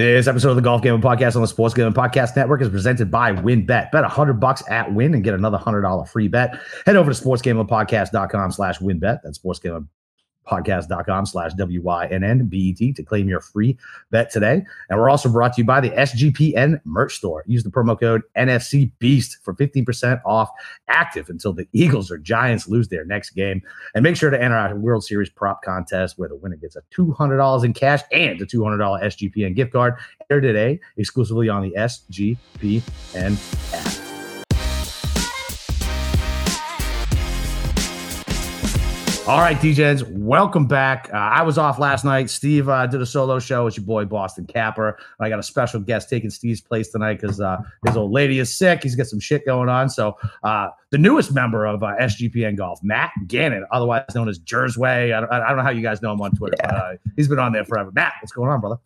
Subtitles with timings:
[0.00, 3.10] This episode of the Golf Gambling Podcast on the Sports Gambling Podcast Network is presented
[3.10, 3.90] by WynnBET.
[3.90, 6.58] Bet 100 bucks at Win and get another $100 free bet.
[6.86, 9.20] Head over to sportsgamblingpodcast.com slash WynnBET.
[9.22, 9.88] That's sportsgambling
[10.50, 13.78] podcast.com slash W-Y-N-N-B-E-T to claim your free
[14.10, 14.64] bet today.
[14.88, 17.44] And we're also brought to you by the SGPN merch store.
[17.46, 20.50] Use the promo code NFC Beast for 15% off
[20.88, 23.62] active until the Eagles or Giants lose their next game.
[23.94, 26.82] And make sure to enter our World Series prop contest where the winner gets a
[26.94, 29.94] $200 in cash and a $200 SGPN gift card.
[30.30, 33.36] Enter today exclusively on the SGPN
[33.74, 33.99] app.
[39.30, 41.08] All right, DJs, welcome back.
[41.14, 42.28] Uh, I was off last night.
[42.28, 44.98] Steve uh, did a solo show It's your boy Boston Capper.
[45.20, 48.52] I got a special guest taking Steve's place tonight because uh, his old lady is
[48.52, 48.82] sick.
[48.82, 49.88] He's got some shit going on.
[49.88, 55.14] So uh, the newest member of uh, SGPN Golf, Matt Gannon, otherwise known as Jersway.
[55.14, 56.66] I don't, I don't know how you guys know him on Twitter, yeah.
[56.66, 57.92] but uh, he's been on there forever.
[57.92, 58.78] Matt, what's going on, brother?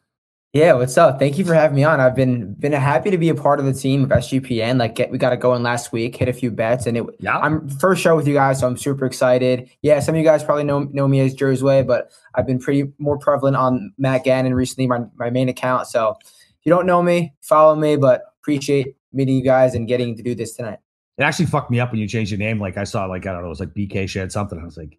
[0.55, 1.19] Yeah, what's up?
[1.19, 1.99] Thank you for having me on.
[1.99, 4.79] I've been been happy to be a part of the team of SGPN.
[4.79, 7.05] Like, get, we got it going last week, hit a few bets, and it.
[7.19, 7.39] Yeah.
[7.39, 9.69] I'm first show with you guys, so I'm super excited.
[9.83, 12.93] Yeah, some of you guys probably know know me as Jersway, but I've been pretty
[12.99, 15.89] more prevalent on Matt Gannon recently, my my main account.
[15.89, 17.97] So, if you don't know me, follow me.
[17.97, 20.79] But appreciate meeting you guys and getting to do this tonight.
[21.19, 22.61] It actually fucked me up when you changed your name.
[22.61, 24.57] Like I saw, like I don't know, it was like BK shared something.
[24.57, 24.99] I was like,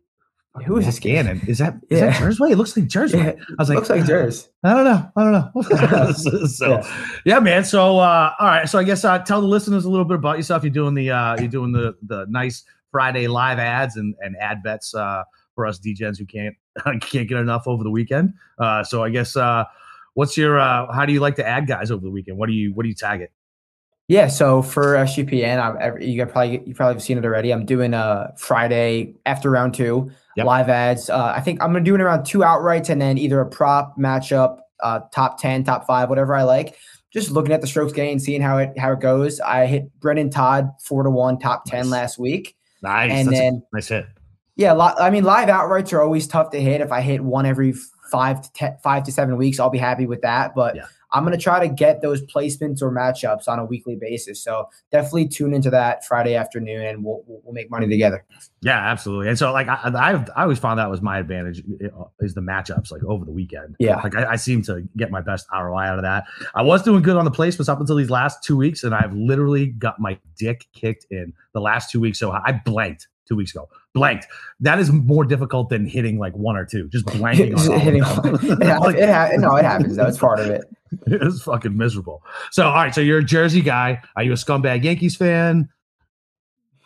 [0.64, 1.42] who is this Gannon?
[1.48, 2.12] Is that is yeah.
[2.12, 2.44] that Jersey?
[2.46, 3.18] It looks like Jersey.
[3.18, 3.34] Yeah.
[3.38, 4.48] I was like, looks like Jersey.
[4.64, 5.12] I don't know.
[5.16, 6.12] I don't know.
[6.48, 7.20] so, yeah.
[7.26, 7.40] yeah.
[7.40, 7.66] man.
[7.66, 8.70] So, uh, all right.
[8.70, 10.64] So, I guess uh, tell the listeners a little bit about yourself.
[10.64, 14.64] You're doing the uh, you're doing the the nice Friday live ads and and ad
[14.64, 15.24] bets uh,
[15.56, 16.56] for us DJs who can't
[17.02, 18.34] can't get enough over the weekend.
[18.58, 19.66] Uh, so, I guess uh,
[20.14, 22.38] what's your uh, how do you like to add guys over the weekend?
[22.38, 23.32] What do you what do you tag it?
[24.08, 27.52] Yeah, so for SGPN, I'm, you probably you probably have seen it already.
[27.52, 30.46] I'm doing a Friday after round two yep.
[30.46, 31.10] live ads.
[31.10, 33.46] Uh, I think I'm going to do it around two outrights and then either a
[33.46, 36.78] prop matchup, uh, top ten, top five, whatever I like.
[37.12, 39.40] Just looking at the strokes gain, seeing how it how it goes.
[39.40, 41.92] I hit Brendan Todd four to one, top ten nice.
[41.92, 42.56] last week.
[42.82, 44.06] Nice, and That's then nice hit.
[44.58, 46.82] Yeah, I mean live outrights are always tough to hit.
[46.82, 47.74] If I hit one every
[48.12, 50.56] five to ten, five to seven weeks, I'll be happy with that.
[50.56, 50.86] But yeah.
[51.16, 54.44] I'm going to try to get those placements or matchups on a weekly basis.
[54.44, 58.26] So definitely tune into that Friday afternoon, and we'll we'll make money together.
[58.62, 59.30] Yeah, absolutely.
[59.30, 61.88] And so like I I, I always found that was my advantage eh,
[62.20, 63.78] is the matchups like over the weekend.
[63.80, 66.26] Yeah, like I, I seem to get my best ROI out of that.
[66.54, 69.14] I was doing good on the placements up until these last two weeks, and I've
[69.14, 72.20] literally got my dick kicked in the last two weeks.
[72.20, 73.70] So I blanked two weeks ago.
[73.96, 74.28] Blanked.
[74.60, 76.88] That is more difficult than hitting like one or two.
[76.90, 78.04] Just blanking on hitting.
[78.62, 80.06] it, like, it ha- no, it happens though.
[80.06, 80.64] It's part of it.
[81.08, 82.24] It's fucking miserable.
[82.52, 82.96] So, all right.
[82.96, 84.02] So you're a Jersey guy.
[84.16, 85.68] Are you a scumbag Yankees fan?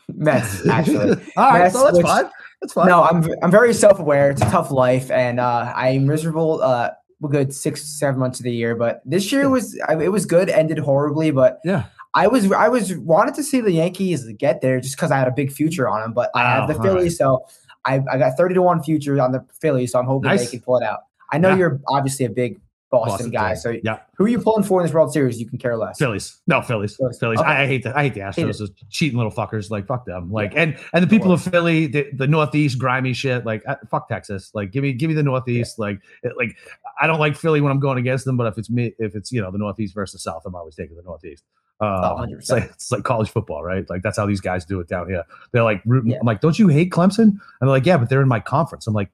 [0.08, 1.12] Mets, actually.
[1.38, 1.60] all right.
[1.64, 2.26] Mets, so that's which, fine.
[2.62, 2.88] That's fine.
[2.88, 4.32] No, I'm I'm very self aware.
[4.32, 6.64] It's a tough life, and uh, I'm miserable.
[6.64, 6.90] Uh,
[7.24, 10.50] a good six seven months of the year, but this year was it was good.
[10.50, 11.86] Ended horribly, but yeah.
[12.14, 15.28] I was I was wanted to see the Yankees get there just because I had
[15.28, 17.18] a big future on them, but I have the oh, Phillies, right.
[17.18, 17.46] so
[17.86, 20.46] I, I got thirty to one future on the Phillies, so I'm hoping nice.
[20.46, 21.00] they can pull it out.
[21.32, 21.58] I know yeah.
[21.58, 22.60] you're obviously a big
[22.90, 23.54] Boston, Boston guy.
[23.54, 24.00] So yeah.
[24.18, 25.40] who are you pulling for in this World Series?
[25.40, 26.00] You can care less.
[26.00, 26.42] Phillies.
[26.48, 26.96] No, Phillies.
[26.96, 27.20] Phillies.
[27.20, 27.40] Phillies.
[27.40, 27.48] Okay.
[27.48, 28.60] I, I, hate the I hate the Astros.
[28.60, 29.70] Hate cheating little fuckers.
[29.70, 30.32] Like fuck them.
[30.32, 30.64] Like yeah.
[30.64, 33.46] and and the people of Philly, the, the Northeast, grimy shit.
[33.46, 34.50] Like uh, fuck Texas.
[34.56, 35.76] Like give me give me the Northeast.
[35.78, 35.86] Yeah.
[35.86, 36.58] Like it, like
[37.00, 39.32] I don't like Philly when I'm going against them, but if it's me, if it's
[39.32, 41.44] you know the Northeast versus South, I'm always taking the Northeast.
[41.80, 43.90] Uh, it's, like, it's like college football, right?
[43.90, 45.24] Like that's how these guys do it down here.
[45.52, 46.12] They're like rooting.
[46.12, 46.18] Yeah.
[46.20, 47.20] I'm like, don't you hate Clemson?
[47.20, 48.86] And they're like, yeah, but they're in my conference.
[48.86, 49.10] I'm like,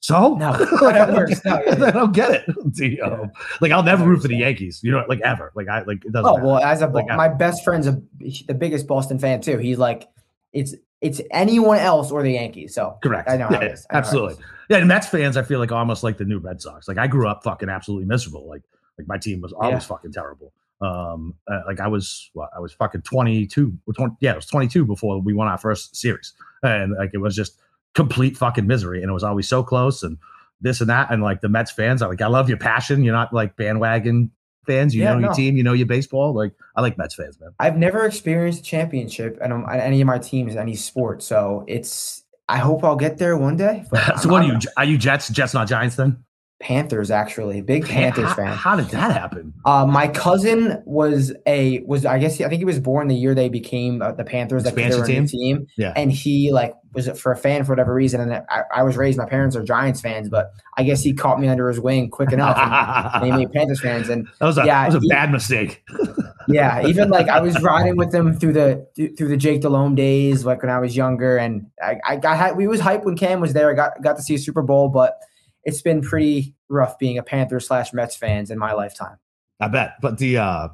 [0.00, 0.50] so no,
[0.82, 2.54] like, I, don't, no, I don't get it.
[2.98, 3.24] yeah.
[3.60, 4.80] Like I'll never root for the Yankees.
[4.84, 5.50] You know, like ever.
[5.56, 6.30] Like I like it doesn't.
[6.30, 6.46] Oh matter.
[6.46, 7.34] well, as a like, my ever.
[7.34, 8.00] best friend's a,
[8.46, 9.58] the biggest Boston fan too.
[9.58, 10.08] He's like,
[10.52, 12.74] it's it's anyone else or the Yankees.
[12.74, 13.28] So correct.
[13.28, 13.48] I know.
[13.50, 14.44] Yeah, I absolutely.
[14.68, 16.86] Yeah, and Mets fans, I feel like almost like the new Red Sox.
[16.86, 18.46] Like I grew up fucking absolutely miserable.
[18.48, 18.62] Like
[18.98, 19.78] like my team was always yeah.
[19.80, 20.52] fucking terrible.
[20.80, 24.84] Um, uh, like I was, well, I was fucking 22, 20, yeah, it was 22
[24.84, 26.34] before we won our first series.
[26.62, 27.58] And like, it was just
[27.94, 29.02] complete fucking misery.
[29.02, 30.18] And it was always so close and
[30.60, 31.10] this and that.
[31.10, 33.02] And like the Mets fans are like, I love your passion.
[33.02, 34.30] You're not like bandwagon
[34.66, 34.94] fans.
[34.94, 35.26] You yeah, know no.
[35.28, 36.34] your team, you know your baseball.
[36.34, 37.50] Like I like Mets fans, man.
[37.58, 41.22] I've never experienced a championship and on any of my teams, any sport.
[41.22, 43.84] So it's, I hope I'll get there one day.
[44.20, 44.58] so what are you?
[44.76, 45.28] Are you Jets?
[45.30, 46.24] Jets, not Giants then?
[46.58, 48.56] Panthers actually, big Panthers how, fan.
[48.56, 49.52] How did that happen?
[49.66, 53.34] Uh, my cousin was a was I guess I think he was born the year
[53.34, 55.26] they became uh, the Panthers, like they were team?
[55.26, 55.66] team.
[55.76, 58.22] Yeah, and he like was for a fan for whatever reason.
[58.22, 61.38] And I, I, was raised, my parents are Giants fans, but I guess he caught
[61.38, 62.56] me under his wing quick enough.
[62.56, 65.30] and they made Panthers fans, and that was a, yeah, that was a he, bad
[65.30, 65.84] mistake.
[66.48, 68.86] yeah, even like I was riding with them through the
[69.18, 72.66] through the Jake Delhomme days, like when I was younger, and I, I got we
[72.66, 73.70] was hyped when Cam was there.
[73.70, 75.20] I got got to see a Super Bowl, but
[75.66, 79.18] it's been pretty rough being a Panther slash Mets fans in my lifetime.
[79.60, 79.96] I bet.
[80.00, 80.68] But the uh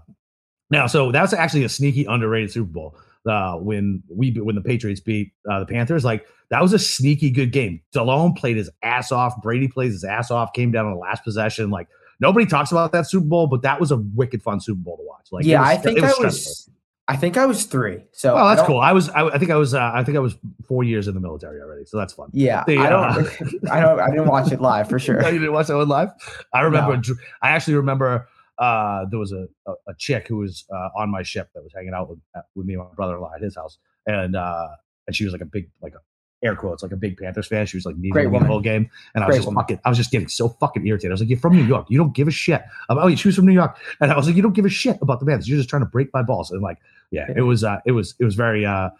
[0.70, 2.96] now, so that was actually a sneaky underrated Super Bowl.
[3.28, 7.30] Uh, when we when the Patriots beat uh, the Panthers, like that was a sneaky
[7.30, 7.80] good game.
[7.92, 9.40] Delhomme played his ass off.
[9.42, 10.52] Brady plays his ass off.
[10.54, 11.70] Came down on the last possession.
[11.70, 11.88] Like
[12.20, 15.04] nobody talks about that Super Bowl, but that was a wicked fun Super Bowl to
[15.04, 15.28] watch.
[15.30, 16.70] Like yeah, was, I think was I was.
[17.08, 18.04] I think I was three.
[18.12, 18.80] So oh, that's I cool.
[18.80, 19.08] I was.
[19.10, 19.74] I, I, think I was.
[19.74, 20.36] Uh, I think I was
[20.68, 21.84] four years in the military already.
[21.84, 22.30] So that's fun.
[22.32, 23.04] Yeah, the, I don't.
[23.04, 24.00] Uh, I don't.
[24.00, 25.20] I didn't watch it live for sure.
[25.20, 26.10] no, you didn't watch that one live.
[26.54, 26.96] I remember.
[26.96, 27.14] No.
[27.42, 28.28] I actually remember.
[28.58, 31.72] Uh, there was a, a, a chick who was uh, on my ship that was
[31.74, 32.20] hanging out with
[32.54, 34.68] with me and my brother-in-law at his house, and uh,
[35.06, 36.00] and she was like a big like a
[36.42, 37.66] air quotes, like a big Panthers fan.
[37.66, 38.90] She was like needing the whole game.
[39.14, 39.62] And I was Great just woman.
[39.62, 41.12] fucking, I was just getting so fucking irritated.
[41.12, 41.86] I was like, You're from New York.
[41.88, 42.62] You don't give a shit.
[42.88, 43.76] About, oh, she was from New York.
[44.00, 45.48] And I was like, You don't give a shit about the Panthers.
[45.48, 46.50] You're just trying to break my balls.
[46.50, 46.78] And like,
[47.10, 48.90] yeah, it was, uh, it was, it was very, uh,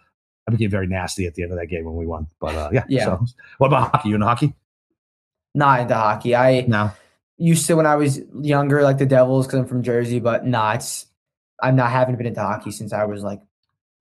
[0.47, 2.27] I became very nasty at the end of that game when we won.
[2.39, 2.83] But uh, yeah.
[2.87, 3.05] Yeah.
[3.05, 3.25] So,
[3.57, 4.09] what about hockey?
[4.09, 4.53] You into hockey?
[5.55, 6.35] Not into hockey.
[6.35, 6.91] I no.
[7.37, 10.73] used to when I was younger, like the Devils, because I'm from Jersey, but nah,
[10.73, 11.05] it's,
[11.61, 13.41] I'm not, haven't been into hockey since I was like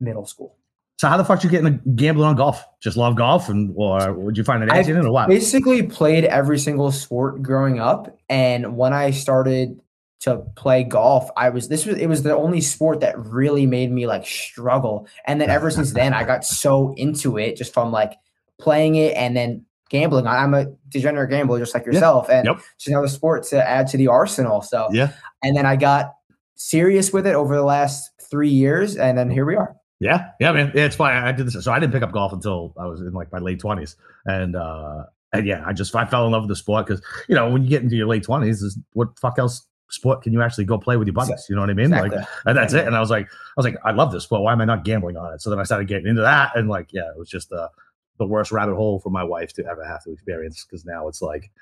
[0.00, 0.56] middle school.
[0.98, 2.64] So how the fuck did you get into gambling on golf?
[2.80, 5.28] Just love golf, and or uh, would you find an edge in it, or what?
[5.28, 9.80] Basically, played every single sport growing up, and when I started
[10.22, 13.90] to play golf, I was this was it was the only sport that really made
[13.90, 15.08] me like struggle.
[15.26, 18.12] And then ever since then, I got so into it just from like
[18.60, 20.28] playing it and then gambling.
[20.28, 22.38] I'm a degenerate gambler just like yourself, yeah.
[22.38, 22.60] and yep.
[22.76, 24.62] it's another sport to add to the arsenal.
[24.62, 25.12] So yeah,
[25.42, 26.14] and then I got
[26.54, 29.74] serious with it over the last three years, and then here we are.
[30.02, 30.72] Yeah, yeah, man.
[30.74, 31.16] Yeah, it's fine.
[31.16, 31.64] I did this.
[31.64, 33.94] So I didn't pick up golf until I was in like my late twenties,
[34.26, 37.36] and uh, and yeah, I just I fell in love with the sport because you
[37.36, 40.42] know when you get into your late twenties, is what fuck else sport can you
[40.42, 41.46] actually go play with your buddies?
[41.48, 41.92] You know what I mean?
[41.92, 42.18] Exactly.
[42.18, 42.84] Like, and that's it.
[42.84, 44.42] And I was like, I was like, I love this sport.
[44.42, 45.40] Why am I not gambling on it?
[45.40, 47.70] So then I started getting into that, and like, yeah, it was just the
[48.18, 51.22] the worst rabbit hole for my wife to ever have to experience because now it's
[51.22, 51.52] like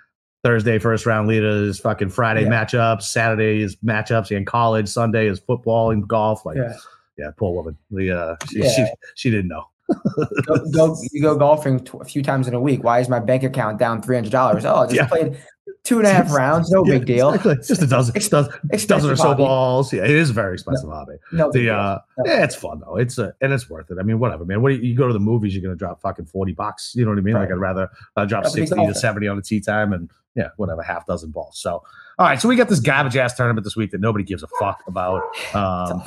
[0.45, 2.49] Thursday first round leaders, fucking Friday yeah.
[2.49, 6.57] matchups, Saturday is matchups in college, Sunday is football and golf, like.
[6.57, 6.73] Yeah
[7.21, 7.77] yeah, poor woman.
[7.91, 8.75] The uh, she, yeah.
[8.75, 9.65] she, she didn't know.
[10.47, 12.85] go, go, you go golfing a few times in a week.
[12.85, 14.65] Why is my bank account down three hundred dollars?
[14.65, 15.07] Oh, I just yeah.
[15.07, 15.37] played
[15.83, 16.71] two and a half rounds.
[16.71, 17.31] No yeah, big deal.
[17.31, 17.57] Exactly.
[17.67, 18.53] Just a dozen, Ex- dozen,
[18.87, 19.43] dozen or so hobby.
[19.43, 19.93] balls.
[19.93, 21.17] Yeah, it is a very expensive no, hobby.
[21.33, 22.33] No, the uh, no.
[22.33, 22.97] yeah, it's fun though.
[22.97, 23.99] It's uh, and it's worth it.
[23.99, 24.63] I mean, whatever, man.
[24.63, 26.93] What you, you, go to the movies, you're gonna drop fucking forty bucks.
[26.95, 27.35] You know what I mean?
[27.35, 27.43] Right.
[27.43, 30.83] Like I'd rather uh, drop sixty to seventy on a tee time and yeah, whatever,
[30.83, 31.59] half dozen balls.
[31.59, 31.83] So
[32.21, 34.49] all right, so we got this garbage ass tournament this week that nobody gives a
[34.59, 35.23] fuck about.
[35.55, 36.03] Um,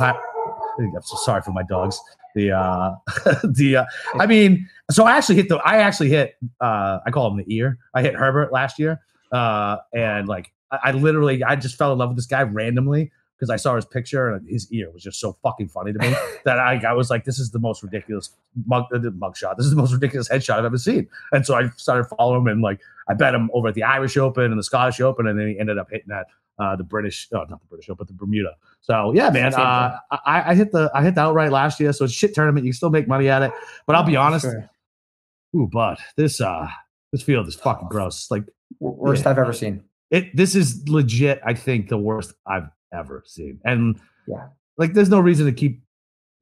[0.80, 2.00] I'm so sorry for my dogs.
[2.36, 2.96] The uh
[3.44, 3.86] the uh,
[4.16, 7.56] I mean, so I actually hit the I actually hit uh I call him the
[7.56, 7.78] ear.
[7.94, 9.02] I hit Herbert last year.
[9.32, 13.12] Uh and like I, I literally I just fell in love with this guy randomly
[13.38, 16.14] because I saw his picture and his ear was just so fucking funny to me
[16.46, 18.30] that I, I was like, this is the most ridiculous
[18.66, 19.58] mug, uh, mug shot.
[19.58, 21.08] This is the most ridiculous headshot I've ever seen.
[21.32, 24.18] And so I started following him and like I bet him over at the Irish
[24.18, 26.28] Open and the Scottish Open, and then he ended up hitting that
[26.60, 28.56] uh, the British, oh, not the British Open, but the Bermuda.
[28.82, 32.06] So yeah, man, uh, I, I, hit the I hit the outright last year, so
[32.06, 32.66] it's shit tournament.
[32.66, 33.52] You can still make money at it,
[33.86, 34.46] but I'll be honest.
[34.46, 34.70] Sure.
[35.56, 36.68] Ooh, but this uh
[37.12, 38.30] this field is fucking gross.
[38.32, 38.44] Like
[38.80, 39.32] worst yeah.
[39.32, 39.84] I've ever seen.
[40.12, 41.42] It this is legit.
[41.46, 44.48] I think the worst I've ever seen, and yeah,
[44.78, 45.82] like there's no reason to keep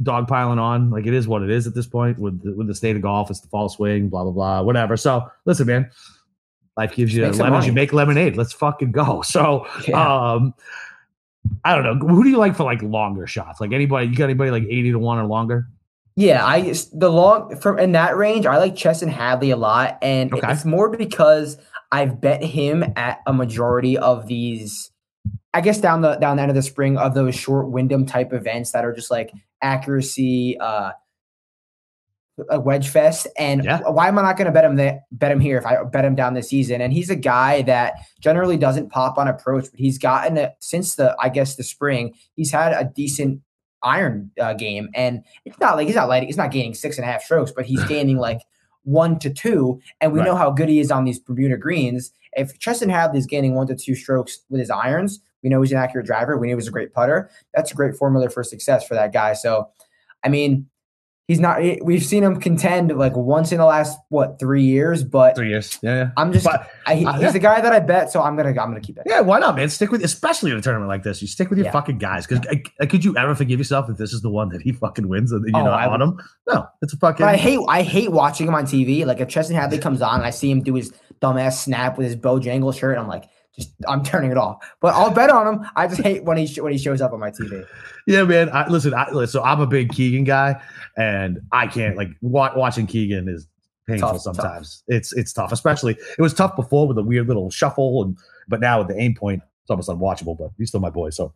[0.04, 0.90] dogpiling on.
[0.90, 3.02] Like it is what it is at this point with the, with the state of
[3.02, 3.30] golf.
[3.30, 4.98] It's the fall swing, blah blah blah, whatever.
[4.98, 5.90] So listen, man
[6.78, 8.38] Life gives you lemons, you make lemonade.
[8.38, 9.24] Let's fucking go.
[9.32, 10.34] So, yeah.
[10.34, 10.54] um,
[11.64, 12.08] I don't know.
[12.08, 13.62] Who do you like for like longer shots?
[13.62, 14.08] Like anybody?
[14.08, 15.68] You got anybody like eighty to one or longer?
[16.16, 18.46] Yeah, I the long from in that range.
[18.46, 20.52] I like Chesson Hadley a lot, and okay.
[20.52, 21.58] it's more because
[21.92, 24.92] I've bet him at a majority of these.
[25.54, 28.32] I guess down the down the end of the spring of those short Wyndham type
[28.34, 29.32] events that are just like
[29.62, 30.92] accuracy, uh,
[32.50, 33.28] a wedge fest.
[33.38, 33.82] And yeah.
[33.82, 36.06] why am I not going to bet him that bet him here if I bet
[36.06, 36.82] him down this season?
[36.82, 40.96] And he's a guy that generally doesn't pop on approach, but he's gotten it since
[40.96, 42.14] the I guess the spring.
[42.36, 43.42] He's had a decent
[43.84, 47.06] iron uh, game, and it's not like he's not lighting, he's not gaining six and
[47.06, 48.40] a half strokes, but he's gaining like
[48.84, 49.80] one to two.
[50.00, 50.26] And we right.
[50.26, 52.12] know how good he is on these Bermuda greens.
[52.34, 55.78] If Chesson is gaining one to two strokes with his irons, we know he's an
[55.78, 56.38] accurate driver.
[56.38, 57.30] We know was a great putter.
[57.54, 59.34] That's a great formula for success for that guy.
[59.34, 59.70] So,
[60.24, 60.68] I mean,
[61.32, 61.62] he's not.
[61.82, 65.80] We've seen him contend like once in the last what three years, but three years.
[65.82, 66.10] Yeah, yeah.
[66.18, 66.46] I'm just.
[66.46, 67.32] But, I, he's uh, yeah.
[67.32, 68.50] the guy that I bet, so I'm gonna.
[68.50, 69.04] I'm gonna keep it.
[69.06, 69.70] Yeah, why not, man?
[69.70, 71.22] Stick with, especially in a tournament like this.
[71.22, 71.72] You stick with your yeah.
[71.72, 72.46] fucking guys because
[72.90, 75.46] could you ever forgive yourself if this is the one that he fucking wins and
[75.48, 76.20] you're oh, not on him?
[76.48, 77.26] No, it's a fucking.
[77.26, 77.60] I hate.
[77.68, 79.06] I hate watching him on TV.
[79.06, 82.08] Like if Chesson Hadley comes on, and I see him do his dumbass snap with
[82.08, 82.98] his Bojangle shirt.
[82.98, 84.64] I'm like just I'm turning it off.
[84.82, 85.66] But I'll bet on him.
[85.76, 87.66] I just hate when he when he shows up on my TV.
[88.08, 88.50] Yeah, man.
[88.50, 90.62] I, listen, I, listen, so I'm a big Keegan guy,
[90.98, 93.48] and I can't like wa- watching Keegan is
[93.88, 94.84] painful tough, sometimes.
[94.88, 94.96] Tough.
[94.96, 98.18] It's it's tough, especially it was tough before with a weird little shuffle, and
[98.48, 100.38] but now with the aim point, it's almost unwatchable.
[100.38, 101.34] But he's still my boy, so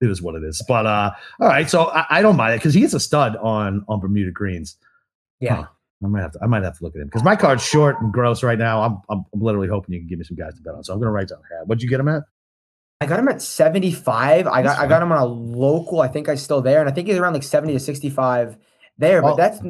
[0.00, 0.62] it is what it is.
[0.66, 3.36] But uh, all right, so I, I don't mind it because he is a stud
[3.36, 4.76] on on Bermuda greens.
[5.40, 5.54] Yeah.
[5.54, 5.66] Huh.
[6.02, 6.38] I might have to.
[6.42, 8.82] I might have to look at him because my card's short and gross right now.
[8.82, 10.84] I'm, I'm, I'm literally hoping you can give me some guys to bet on.
[10.84, 11.40] So I'm gonna write down.
[11.66, 12.22] What'd you get him at?
[13.00, 14.46] I got him at 75.
[14.46, 16.00] I got I got him on a local.
[16.00, 18.56] I think I still there, and I think he's around like 70 to 65
[18.96, 19.22] there.
[19.22, 19.60] But that's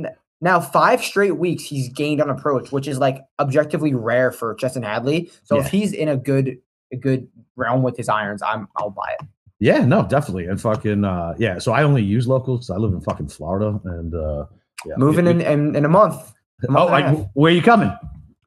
[0.41, 4.83] now five straight weeks he's gained on approach, which is like objectively rare for Chesson
[4.83, 5.31] Hadley.
[5.45, 5.65] So yeah.
[5.65, 6.59] if he's in a good
[6.93, 9.27] a good realm with his irons, I'm I'll buy it.
[9.61, 10.47] Yeah, no, definitely.
[10.47, 12.61] And fucking uh yeah, so I only use locals.
[12.67, 14.47] Because I live in fucking Florida and uh
[14.87, 14.95] yeah.
[14.97, 16.33] Moving in, in in a month.
[16.67, 17.93] A month oh, I, where are you coming?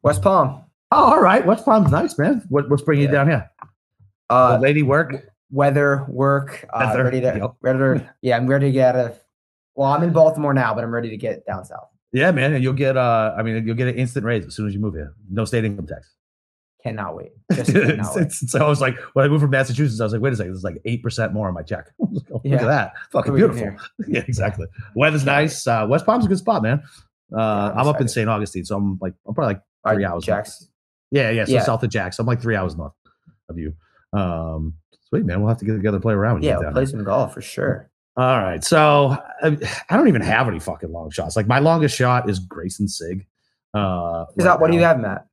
[0.04, 0.64] West Palm.
[0.92, 1.46] Oh, all right.
[1.46, 2.44] West Palm's nice, man.
[2.50, 3.50] What, what's bringing you down here?
[4.30, 6.66] Uh, lady work, weather, work.
[6.74, 7.54] Uh, ready to, yep.
[7.62, 9.20] ready to, yeah, I'm ready to get out of.
[9.76, 11.88] Well, I'm in Baltimore now, but I'm ready to get down south.
[12.12, 12.98] Yeah, man, and you'll get.
[12.98, 15.14] uh I mean, you'll get an instant raise as soon as you move here.
[15.30, 16.14] No state income tax.
[16.84, 17.32] Cannot wait.
[17.54, 18.32] Just cannot wait.
[18.32, 20.54] so I was like, when I moved from Massachusetts, I was like, wait a second,
[20.54, 21.92] there's like eight percent more on my check.
[22.02, 22.54] oh, yeah.
[22.54, 23.76] Look at that, fucking beautiful.
[24.08, 24.66] yeah, exactly.
[24.96, 25.68] Weather's nice.
[25.68, 26.82] Uh, West Palm's a good spot, man.
[27.32, 28.28] Uh, yeah, I'm, I'm up in St.
[28.28, 30.26] Augustine, so I'm like, I'm probably like three hours.
[30.26, 30.68] Jacks.
[31.12, 31.46] Yeah, yeah.
[31.46, 31.64] So yeah.
[31.64, 32.94] south of Jacks, I'm like three hours north
[33.48, 33.76] of you.
[34.14, 34.74] Um,
[35.10, 36.44] sweet man, we'll have to get together, and play around.
[36.44, 37.92] yeah, we'll play some golf for sure.
[38.18, 39.58] All right, so I,
[39.90, 41.36] I, don't even have any fucking long shots.
[41.36, 43.26] Like my longest shot is Greyson Sigg.
[43.74, 45.28] Uh, is that what do you have, Matt?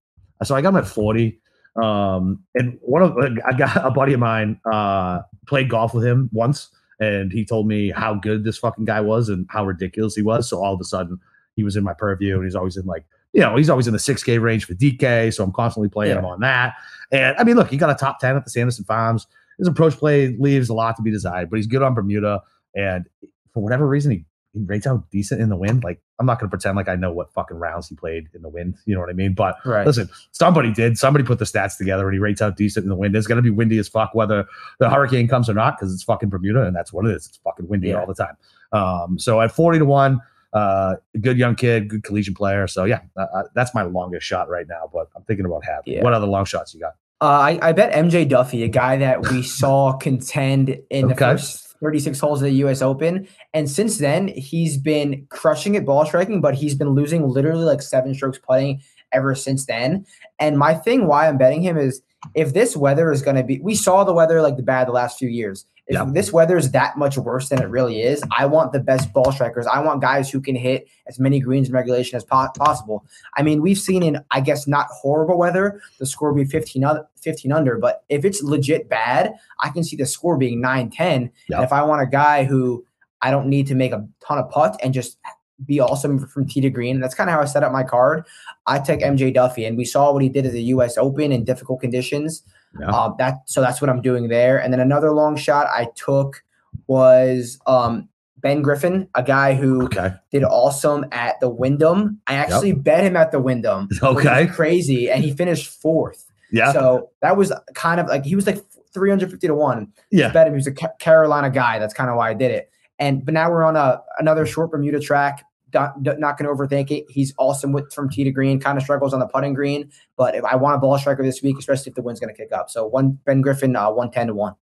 [0.45, 1.41] So I got him at forty.
[1.81, 3.17] Um, and one of
[3.47, 7.67] I got a buddy of mine uh played golf with him once, and he told
[7.67, 10.49] me how good this fucking guy was and how ridiculous he was.
[10.49, 11.19] So all of a sudden,
[11.57, 13.93] he was in my purview, and he's always in like you know, he's always in
[13.93, 15.33] the 6K range for DK.
[15.35, 16.19] So I'm constantly playing yeah.
[16.19, 16.75] him on that.
[17.11, 19.27] And I mean, look, he got a top 10 at the Sanderson Farms.
[19.59, 22.43] His approach play leaves a lot to be desired, but he's good on Bermuda.
[22.75, 23.07] And
[23.53, 24.25] for whatever reason, he,
[24.59, 25.85] he rates out decent in the wind.
[25.85, 28.43] Like, I'm not going to pretend like I know what fucking rounds he played in
[28.43, 28.77] the wind.
[28.87, 29.35] You know what I mean?
[29.35, 29.87] But right.
[29.87, 30.99] listen, somebody did.
[30.99, 33.15] Somebody put the stats together and he rates out decent in the wind.
[33.15, 34.47] It's going to be windy as fuck, whether
[34.81, 37.27] the hurricane comes or not, because it's fucking Bermuda and that's what it is.
[37.27, 38.01] It's fucking windy yeah.
[38.01, 38.37] all the time.
[38.73, 40.21] Um, so at 40 to 1,
[40.53, 42.67] uh, good young kid, good collegiate player.
[42.67, 44.91] So yeah, uh, uh, that's my longest shot right now.
[44.93, 45.95] But I'm thinking about having.
[45.95, 46.03] Yeah.
[46.03, 46.95] What other long shots you got?
[47.21, 51.15] Uh, I, I bet MJ Daffue, a guy that we saw contend in okay.
[51.15, 52.83] the first 36 holes of the U.S.
[52.83, 57.65] Open, and since then he's been crushing it ball striking, but he's been losing literally
[57.65, 58.83] like seven strokes putting
[59.13, 60.05] ever since then.
[60.39, 62.03] And my thing, why I'm betting him is
[62.35, 64.93] if this weather is going to be, we saw the weather like the bad the
[64.93, 65.67] last few years.
[65.87, 66.05] If yeah.
[66.13, 69.33] this weather is that much worse than it really is, I want the best ball
[69.33, 69.67] strikers.
[69.67, 73.07] I want guys who can hit as many greens in regulation as po- possible.
[73.37, 76.85] I mean, we've seen in, I guess, not horrible weather, the score be 15,
[77.23, 79.33] 15 under, but if it's legit bad,
[79.63, 81.31] I can see the score being 9 10.
[81.49, 81.57] Yeah.
[81.57, 82.85] And if I want a guy who
[83.23, 85.17] I don't need to make a ton of putts and just
[85.65, 87.01] be awesome from to green.
[87.01, 88.25] That's kind of how I set up my card.
[88.67, 90.97] I took MJ Daffue, and we saw what he did at the U.S.
[90.97, 92.43] Open in difficult conditions.
[92.79, 92.91] Yeah.
[92.91, 94.59] Uh, that so that's what I'm doing there.
[94.59, 96.45] And then another long shot I took
[96.87, 100.15] was um, Ben Griffin, a guy who okay.
[100.31, 102.21] did awesome at the Wyndham.
[102.27, 102.83] I actually yep.
[102.83, 103.89] bet him at the Wyndham.
[104.03, 106.31] Okay, crazy, and he finished fourth.
[106.51, 106.73] Yeah.
[106.73, 108.59] So that was kind of like he was like
[108.95, 109.93] 350 to one.
[110.11, 110.31] Yeah.
[110.33, 110.55] bet him.
[110.55, 111.79] He was a Carolina guy.
[111.79, 112.71] That's kind of why I did it.
[112.99, 115.45] And but now we're on a another short Bermuda track.
[115.75, 117.05] Not, not going to overthink it.
[117.11, 118.59] He's awesome with from tee to green.
[118.59, 121.43] Kind of struggles on the putting green, but if I want a ball striker this
[121.43, 124.11] week, especially if the wind's going to kick up, so one Ben Griffin, uh, one
[124.11, 124.55] ten to one.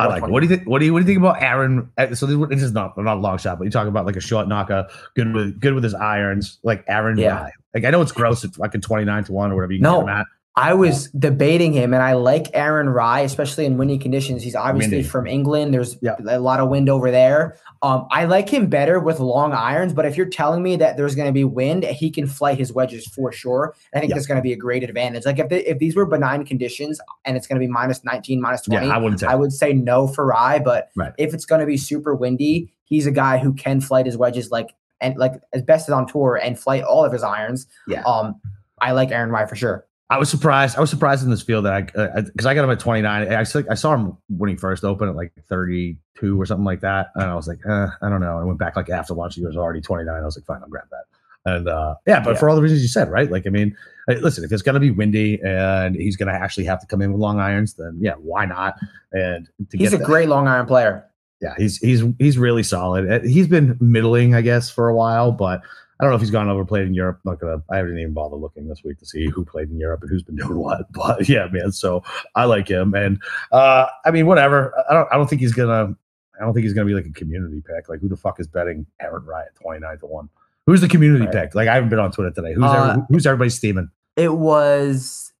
[0.00, 0.22] I like.
[0.22, 0.30] It.
[0.30, 0.68] What do you think?
[0.68, 1.90] What do you What do you think about Aaron?
[1.98, 4.20] Uh, so this, is not not a long shot, but you talk about like a
[4.20, 7.18] short knocker, good with good with his irons, like Aaron.
[7.18, 7.48] Yeah.
[7.74, 9.80] Like I know it's gross at like a twenty nine to one or whatever you
[9.80, 10.00] no.
[10.00, 10.26] get him at.
[10.56, 14.42] I was debating him, and I like Aaron Rai, especially in windy conditions.
[14.42, 15.08] He's obviously Windy.
[15.08, 15.72] from England.
[15.72, 16.16] There's yeah.
[16.28, 17.56] a lot of wind over there.
[17.82, 21.14] Um, I like him better with long irons, but if you're telling me that there's
[21.14, 23.74] going to be wind, he can flight his wedges for sure.
[23.94, 24.16] I think yeah.
[24.16, 25.24] that's going to be a great advantage.
[25.24, 28.40] Like if they, if these were benign conditions and it's going to be minus 19,
[28.40, 29.22] minus 20, yeah, I, wouldn't.
[29.22, 30.58] I would say no for Rai.
[30.58, 31.12] But right.
[31.16, 34.50] if it's going to be super windy, he's a guy who can flight his wedges
[34.50, 37.66] like and like as best as on tour and flight all of his irons.
[37.88, 38.02] Yeah.
[38.02, 38.38] Um,
[38.82, 39.86] I like Aaron Rai for sure.
[40.10, 40.76] I was surprised.
[40.76, 43.32] I was surprised in this field that I because uh, I got him at 29.
[43.32, 47.10] I, I saw him when he first opened at like 32 or something like that,
[47.14, 48.38] and I was like, uh, I don't know.
[48.38, 49.36] I went back like after lunch.
[49.36, 50.12] He was already 29.
[50.12, 51.04] I was like, fine, I'll grab that.
[51.46, 52.40] And uh, yeah, but yeah.
[52.40, 53.30] for all the reasons you said, right?
[53.30, 53.74] Like, I mean,
[54.08, 57.00] listen, if it's going to be windy and he's going to actually have to come
[57.00, 58.74] in with long irons, then yeah, why not?
[59.12, 61.06] And he's a that, great long iron player.
[61.40, 63.10] Yeah, he's he's he's really solid.
[63.10, 65.62] Uh, he's been middling, I guess, for a while, but
[66.00, 67.20] I don't know if he's gone over played in Europe.
[67.26, 67.62] I'm not gonna.
[67.70, 70.22] I haven't even bothered looking this week to see who played in Europe and who's
[70.22, 70.90] been doing what.
[70.92, 71.72] But yeah, man.
[71.72, 72.02] So
[72.34, 73.20] I like him, and
[73.52, 74.72] uh, I mean, whatever.
[74.88, 75.08] I don't.
[75.12, 75.94] I don't think he's gonna.
[76.40, 77.90] I don't think he's gonna be like a community pick.
[77.90, 80.30] Like who the fuck is betting Aaron Rai at 29 to one?
[80.66, 81.34] Who's the community right.
[81.34, 81.54] pick?
[81.54, 82.54] Like I haven't been on Twitter today.
[82.54, 83.90] Who's uh, every, who's everybody steaming?
[84.16, 85.32] It was.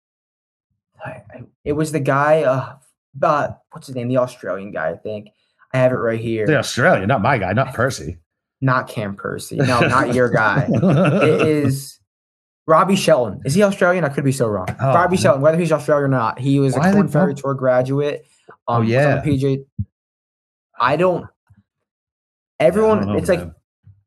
[1.64, 2.42] It was the guy.
[2.42, 2.76] Uh,
[3.22, 4.08] uh, what's his name?
[4.08, 5.30] The Australian guy, I think.
[5.72, 6.46] I have it right here.
[6.46, 8.18] The Australian, not my guy, not Percy.
[8.60, 9.56] Not Cam Percy.
[9.56, 10.68] No, not your guy.
[10.68, 11.98] It is
[12.66, 13.40] Robbie Shelton.
[13.44, 14.04] Is he Australian?
[14.04, 14.68] I could be so wrong.
[14.80, 15.22] Oh, Robbie man.
[15.22, 18.26] Shelton, whether he's Australian or not, he was a Korn Ferry Tour graduate.
[18.68, 19.64] Oh, um, oh yeah, PJ.
[20.78, 21.26] I don't.
[22.58, 23.38] Everyone, I know, it's man.
[23.38, 23.52] like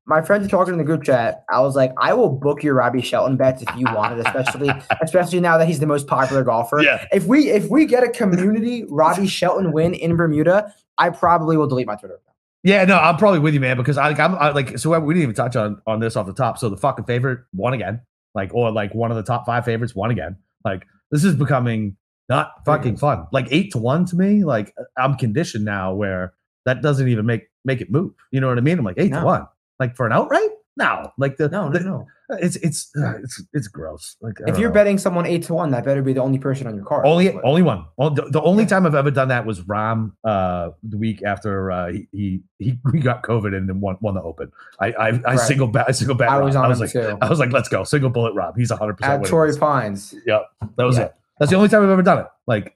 [0.05, 1.43] my friends are talking in the group chat.
[1.50, 4.69] I was like, I will book your Robbie Shelton bets if you want it, especially
[5.01, 6.81] especially now that he's the most popular golfer.
[6.81, 7.05] Yeah.
[7.12, 11.67] If we if we get a community Robbie Shelton win in Bermuda, I probably will
[11.67, 12.33] delete my Twitter account.
[12.63, 15.24] Yeah, no, I'm probably with you, man, because I, I'm I, like so we didn't
[15.24, 16.58] even touch on on this off the top.
[16.58, 18.01] So the fucking favorite won again,
[18.34, 20.38] like or like one of the top five favorites won again.
[20.63, 21.98] Like this is becoming
[22.29, 23.27] not fucking fun.
[23.34, 26.34] Like eight to one to me, like I'm conditioned now where
[26.65, 28.13] that doesn't even make make it move.
[28.32, 28.79] You know what I mean?
[28.79, 29.20] I'm like eight no.
[29.20, 29.48] to one,
[29.79, 30.50] like for an outright.
[30.75, 32.08] No, like the no, no, the, no.
[32.30, 34.18] It's it's uh, it's it's gross.
[34.22, 34.74] Like if you're know.
[34.74, 37.06] betting someone eight to one, that better be the only person on your card.
[37.06, 37.44] Only but.
[37.44, 37.86] only one.
[38.00, 38.70] The, the only yeah.
[38.70, 43.00] time I've ever done that was Rahm uh, the week after uh, he, he he
[43.01, 44.51] got COVID and then won, won the Open.
[44.80, 45.39] I I, I right.
[45.39, 46.30] single bet I single bet.
[46.30, 47.18] I was on I was like too.
[47.22, 48.58] I was like, let's go single bullet Rahm.
[48.58, 50.15] He's 100 percent at Torrey Pines.
[50.25, 51.06] Yep, that was yeah.
[51.06, 51.15] it.
[51.38, 52.27] That's the only time I've ever done it.
[52.48, 52.75] Like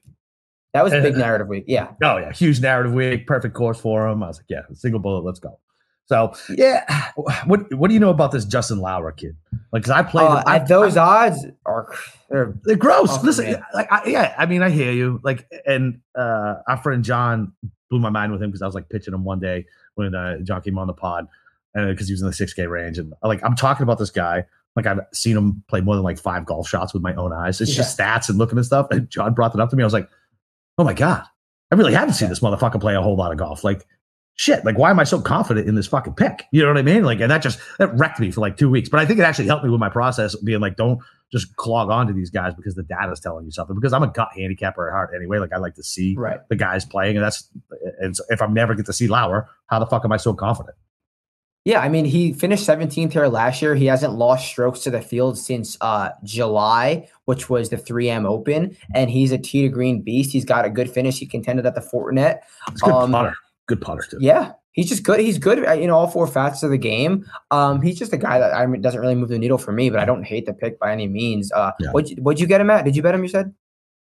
[0.72, 1.64] that was a big narrative week.
[1.66, 1.88] Yeah.
[2.02, 3.26] Oh yeah, huge narrative week.
[3.26, 4.22] Perfect course for him.
[4.22, 5.24] I was like, yeah, single bullet.
[5.24, 5.58] Let's go.
[6.08, 7.10] So yeah,
[7.46, 9.36] what what do you know about this Justin Lower kid?
[9.72, 11.94] Like, cause I played uh, at those I, odds are
[12.30, 13.22] they're, they're gross.
[13.22, 15.20] Listen, like, I, yeah, I mean, I hear you.
[15.22, 17.52] Like, and uh, our friend John
[17.90, 20.38] blew my mind with him because I was like pitching him one day when uh,
[20.38, 21.26] John came on the pod,
[21.74, 24.10] and because he was in the six K range, and like I'm talking about this
[24.10, 24.44] guy.
[24.76, 27.60] Like I've seen him play more than like five golf shots with my own eyes.
[27.60, 27.78] It's yeah.
[27.78, 28.86] just stats and looking at stuff.
[28.90, 29.82] And John brought it up to me.
[29.82, 30.08] I was like,
[30.76, 31.24] oh my god,
[31.72, 33.64] I really haven't seen this motherfucker play a whole lot of golf.
[33.64, 33.86] Like
[34.38, 36.46] shit, like why am I so confident in this fucking pick?
[36.52, 37.04] You know what I mean?
[37.04, 38.88] Like, and that just that wrecked me for like two weeks.
[38.88, 41.90] But I think it actually helped me with my process, being like, don't just clog
[41.90, 43.74] on to these guys because the data's telling you something.
[43.74, 45.38] Because I'm a gut handicapper at heart anyway.
[45.38, 46.38] Like I like to see right.
[46.48, 47.48] the guys playing, and that's
[48.00, 50.76] and if I'm never get to see Lower, how the fuck am I so confident?
[51.64, 53.74] Yeah, I mean, he finished 17th here last year.
[53.74, 58.74] He hasn't lost strokes to the field since uh, July, which was the 3M Open,
[58.94, 60.30] and he's a tee to green beast.
[60.30, 61.18] He's got a good finish.
[61.18, 62.38] He contended at the Fortinet.
[62.68, 63.34] It's good um, putter
[63.68, 64.18] good putter too.
[64.20, 65.20] Yeah, he's just good.
[65.20, 67.24] He's good in all four facets of the game.
[67.52, 69.90] Um, he's just a guy that I mean, doesn't really move the needle for me,
[69.90, 71.52] but I don't hate the pick by any means.
[71.52, 71.92] Uh, yeah.
[71.92, 72.84] what would you get him at?
[72.84, 73.22] Did you bet him?
[73.22, 73.54] You said.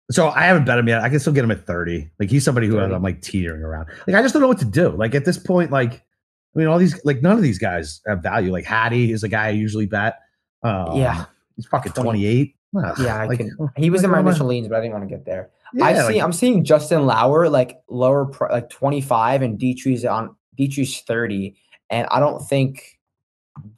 [0.10, 1.02] So I haven't bet him yet.
[1.02, 2.10] I can still get him at thirty.
[2.20, 2.96] Like he's somebody who 30.
[2.96, 3.90] I'm like teetering around.
[4.08, 4.90] Like I just don't know what to do.
[4.90, 8.24] Like at this point, like I mean, all these like none of these guys have
[8.24, 8.52] value.
[8.52, 10.20] Like Hattie is a guy I usually bet.
[10.64, 11.26] Um, yeah,
[11.56, 12.56] he's fucking twenty eight.
[12.74, 13.56] Yeah, I like, can.
[13.78, 15.50] He was like, in my initial leans, but I didn't want to get there.
[15.74, 16.14] Yeah, I see.
[16.16, 21.56] Like, I'm seeing Justin Lower like lower, like 25, and Detry's on Detry's 30,
[21.90, 23.00] and I don't think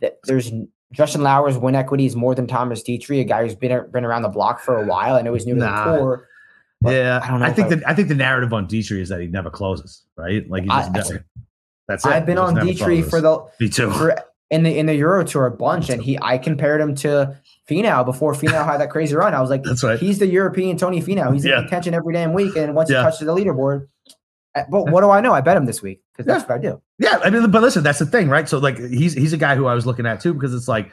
[0.02, 0.52] that there's
[0.92, 4.24] Justin Lower's win equity is more than Thomas Detry, a guy who's been been around
[4.24, 5.16] the block for a while.
[5.16, 5.86] I know he's new nah.
[5.86, 6.28] to the tour.
[6.82, 7.46] Yeah, I don't know.
[7.46, 10.50] I think the I think the narrative on Detry is that he never closes, right?
[10.50, 11.26] Like he just I, never.
[11.88, 12.10] That's it.
[12.10, 13.92] I've been on Detry for the me too.
[13.92, 14.16] For,
[14.50, 17.36] in the in the Euro Tour a bunch, and he I compared him to
[17.70, 19.34] Finau before Finau had that crazy run.
[19.34, 20.00] I was like, That's right.
[20.00, 21.34] He's the European Tony Finau.
[21.34, 21.58] He's yeah.
[21.58, 23.00] in contention every damn week, and once yeah.
[23.00, 23.88] he touches the leaderboard,
[24.56, 25.34] eh, but what do I know?
[25.34, 26.56] I bet him this week because that's yeah.
[26.56, 26.82] what I do.
[26.98, 28.50] Yeah, I mean, but listen, that's the thing, right?
[28.50, 30.92] So like, he's he's a guy who I was looking at too because it's like,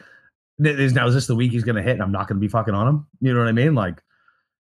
[0.58, 2.40] is now is this the week he's going to hit, and I'm not going to
[2.40, 3.06] be fucking on him?
[3.20, 3.74] You know what I mean?
[3.74, 4.02] Like,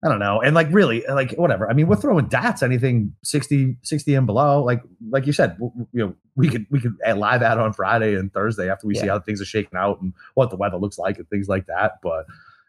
[0.04, 0.40] I don't know.
[0.40, 1.68] And like really, uh, like whatever.
[1.68, 4.62] I mean, we're throwing dots anything 60, 60 and below.
[4.62, 8.32] Like like you said, you know, we could we could live that on Friday and
[8.32, 9.00] Thursday after we yeah.
[9.02, 11.66] see how things are shaking out and what the weather looks like and things like
[11.66, 11.98] that.
[12.02, 12.26] But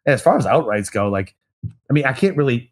[0.07, 1.35] as far as outrights go, like
[1.89, 2.71] I mean, I can't really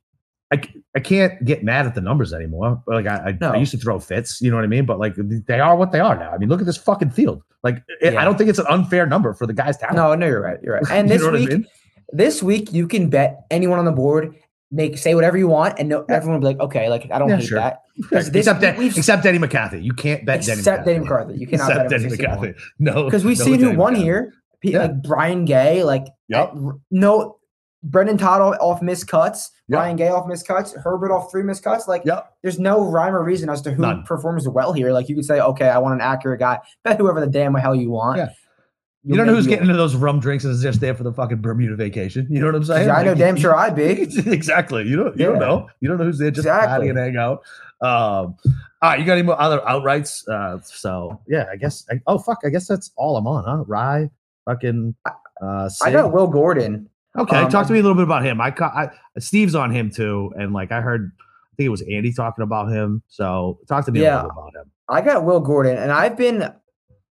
[0.51, 0.61] I,
[0.95, 2.81] I can't get mad at the numbers anymore.
[2.87, 3.51] Like I, I, no.
[3.51, 4.85] I, used to throw fits, you know what I mean?
[4.85, 6.31] But like they are what they are now.
[6.31, 7.43] I mean, look at this fucking field.
[7.63, 8.21] Like it, yeah.
[8.21, 9.97] I don't think it's an unfair number for the guys' talent.
[9.97, 10.57] No, no, you're right.
[10.63, 10.83] You're right.
[10.89, 11.67] And this week, I mean?
[12.13, 14.35] this week you can bet anyone on the board
[14.71, 17.29] make say whatever you want, and no, everyone will be like, okay, like I don't
[17.29, 17.59] yeah, hate sure.
[17.59, 17.83] that.
[18.11, 20.59] This, except that, except Denny McCarthy, you can't bet Denny.
[20.59, 22.53] Except Denny McCarthy, you cannot except bet Denny McCarthy.
[22.77, 24.33] No, because we've no seen who won here.
[24.61, 24.83] Yeah.
[24.83, 26.53] Like Brian Gay, like yep.
[26.91, 27.37] no
[27.83, 29.79] Brendan Todd off missed cuts, yep.
[29.79, 31.87] Brian Gay off missed cuts, Herbert off three missed cuts.
[31.87, 32.33] Like, yep.
[32.41, 34.03] there's no rhyme or reason as to who None.
[34.03, 34.91] performs well here.
[34.91, 36.59] Like, you could say, okay, I want an accurate guy.
[36.83, 38.17] Bet whoever the damn hell you want.
[38.17, 38.29] Yeah.
[39.03, 41.13] You don't know who's getting into those rum drinks and is just there for the
[41.13, 42.27] fucking Bermuda vacation.
[42.29, 42.89] You know what I'm saying?
[42.89, 43.83] I know damn sure I'd be.
[44.25, 44.85] exactly.
[44.85, 45.17] You don't.
[45.17, 45.31] You yeah.
[45.31, 45.69] don't know.
[45.79, 46.89] You don't know who's there just exactly.
[46.89, 47.43] and hang out.
[47.79, 48.35] Um, all
[48.81, 48.99] right.
[48.99, 50.27] You got any more other outrights?
[50.27, 51.85] Uh, so yeah, I guess.
[51.89, 52.39] I, oh fuck.
[52.43, 53.45] I guess that's all I'm on.
[53.45, 53.63] Huh?
[53.65, 54.09] Rai,
[54.45, 54.93] fucking.
[55.41, 56.89] Uh, I got Will Gordon.
[57.17, 58.39] Okay, um, talk to me a little bit about him.
[58.39, 62.13] I, I Steve's on him too, and like I heard, I think it was Andy
[62.13, 63.01] talking about him.
[63.07, 64.71] So talk to me yeah, a little about him.
[64.89, 66.51] I got Will Gordon, and I've been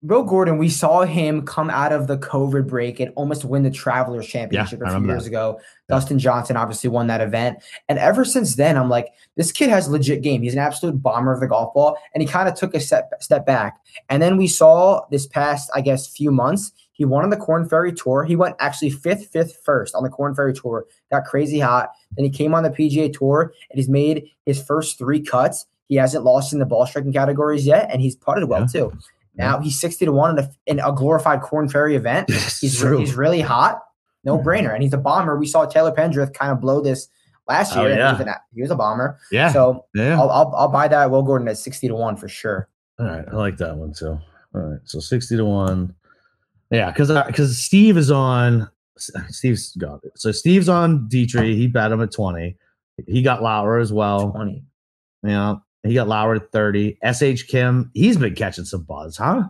[0.02, 3.70] Will Gordon, we saw him come out of the COVID break and almost win the
[3.70, 5.28] Travelers Championship yeah, a few years that.
[5.28, 5.58] ago.
[5.58, 5.64] Yeah.
[5.96, 7.58] Dustin Johnson obviously won that event.
[7.88, 10.42] And ever since then, I'm like, this kid has legit game.
[10.42, 11.96] He's an absolute bomber of the golf ball.
[12.14, 13.78] And he kind of took a step, step back.
[14.08, 17.68] And then we saw this past, I guess, few months, he won on the Korn
[17.68, 18.24] Ferry Tour.
[18.24, 20.86] He went actually fifth, fifth, first on the Korn Ferry Tour.
[21.10, 21.90] Got crazy hot.
[22.16, 25.66] Then he came on the PGA Tour and he's made his first three cuts.
[25.88, 28.66] He hasn't lost in the ball striking categories yet, and he's putted well yeah.
[28.66, 28.98] too.
[29.34, 32.30] Now he's 60 to 1 in a, in a glorified Korn Ferry event.
[32.60, 33.80] He's, re- he's really hot.
[34.24, 34.72] No brainer.
[34.72, 35.36] And he's a bomber.
[35.38, 37.08] We saw Taylor Pendrith kind of blow this
[37.48, 37.94] last oh, year.
[37.94, 38.06] Oh, yeah.
[38.08, 39.18] he, was an, he, was a bomber.
[39.32, 39.50] Yeah.
[39.50, 40.20] So yeah.
[40.20, 42.68] I'll, I'll, I'll, buy that Will Gordon at 60 to 1 for sure.
[42.98, 43.24] All right.
[43.26, 44.18] I like that one too.
[44.54, 44.80] All right.
[44.84, 45.94] So 60 to 1.
[46.70, 46.90] Yeah.
[46.90, 48.68] Because because Steve is on.
[49.30, 50.12] Steve's got it.
[50.16, 51.56] So Steve's on Detry.
[51.56, 52.56] He bet him at 20.
[53.08, 54.30] He got Lower as well.
[54.30, 54.62] 20.
[55.24, 55.56] Yeah.
[55.82, 56.98] He got Lower at 30.
[57.12, 59.44] SH Kim, he's been catching some buzz, huh?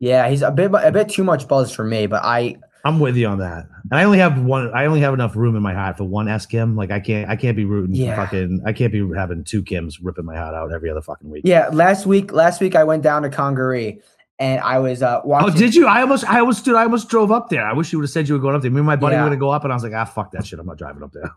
[0.00, 3.16] Yeah, he's a bit a bit too much buzz for me, but I I'm with
[3.16, 3.66] you on that.
[3.90, 6.28] And I only have one I only have enough room in my hat for one
[6.28, 6.76] S Kim.
[6.76, 8.14] Like I can't I can't be rooting yeah.
[8.14, 11.42] fucking I can't be having two Kims ripping my hat out every other fucking week.
[11.44, 14.00] Yeah, last week last week I went down to Congaree
[14.38, 15.54] and I was uh oh, watching.
[15.54, 15.86] Oh, did you?
[15.86, 17.66] I almost, I almost, dude, I almost drove up there.
[17.66, 18.70] I wish you would have said you were going up there.
[18.70, 19.22] Me and my buddy yeah.
[19.22, 20.58] were gonna go up, and I was like, ah, fuck that shit.
[20.58, 21.30] I'm not driving up there.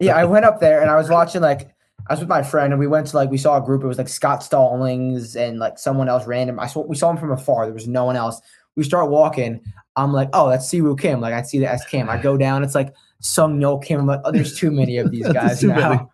[0.00, 1.70] yeah, I went up there and I was watching like
[2.08, 3.82] I was with my friend and we went to like we saw a group.
[3.82, 6.58] It was like Scott Stallings and like someone else random.
[6.58, 7.66] I saw we saw him from afar.
[7.66, 8.40] There was no one else.
[8.76, 9.60] We start walking.
[9.96, 11.20] I'm like, oh, that's Siwoo Kim.
[11.20, 12.08] Like I see the S Kim.
[12.08, 12.62] I go down.
[12.62, 14.00] It's like Seungyeol Kim.
[14.00, 16.10] I'm like, oh, there's too many of these guys now.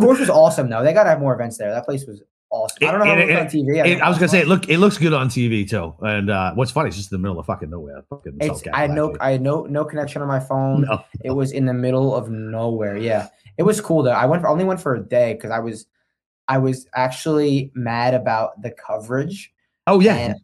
[0.00, 0.82] Course was awesome though.
[0.82, 1.70] They gotta have more events there.
[1.70, 2.88] That place was awesome.
[2.88, 3.82] I don't know how it, it, on TV.
[3.82, 5.94] I, it, I was gonna say it look it looks good on TV too.
[6.00, 8.02] And uh, what's funny, it's just in the middle of fucking nowhere.
[8.10, 8.38] Fucking
[8.72, 10.84] I had no I had no no connection on my phone.
[10.94, 11.04] No.
[11.22, 12.96] It was in the middle of nowhere.
[12.96, 13.28] Yeah.
[13.58, 14.10] It was cool though.
[14.10, 15.86] I went for, only went for a day because I was
[16.48, 19.52] I was actually mad about the coverage.
[19.86, 20.34] Oh yeah,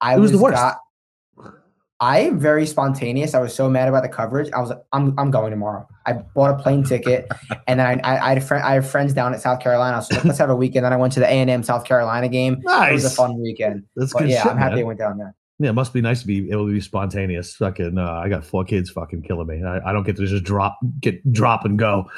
[0.00, 0.56] I it was, was the worst.
[0.56, 0.78] Got,
[2.00, 3.34] I am very spontaneous.
[3.34, 4.50] I was so mad about the coverage.
[4.52, 5.86] I was like, I'm I'm going tomorrow.
[6.06, 7.28] I bought a plane ticket,
[7.66, 10.02] and then I, I, I had friend, I have friends down at South Carolina.
[10.02, 10.86] So let's have a weekend.
[10.86, 12.58] Then I went to the A and M South Carolina game.
[12.62, 12.90] Nice.
[12.90, 13.84] It was a fun weekend.
[13.96, 14.30] That's but good.
[14.30, 14.84] Yeah, shit, I'm happy man.
[14.84, 15.34] I went down there.
[15.58, 17.54] Yeah, it must be nice to be able to be spontaneous.
[17.56, 19.62] Fucking, uh, I got four kids fucking killing me.
[19.62, 22.08] I, I don't get to just drop, get drop and go.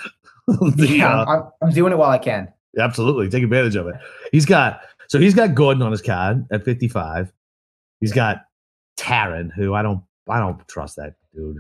[0.76, 2.48] the, yeah, uh, I'm, I'm, doing it while I can.
[2.78, 3.94] Absolutely, take advantage of it.
[4.32, 7.32] He's got so he's got Gordon on his card at 55.
[8.00, 8.44] He's got
[8.96, 11.58] Tarren, who I don't I don't trust that dude.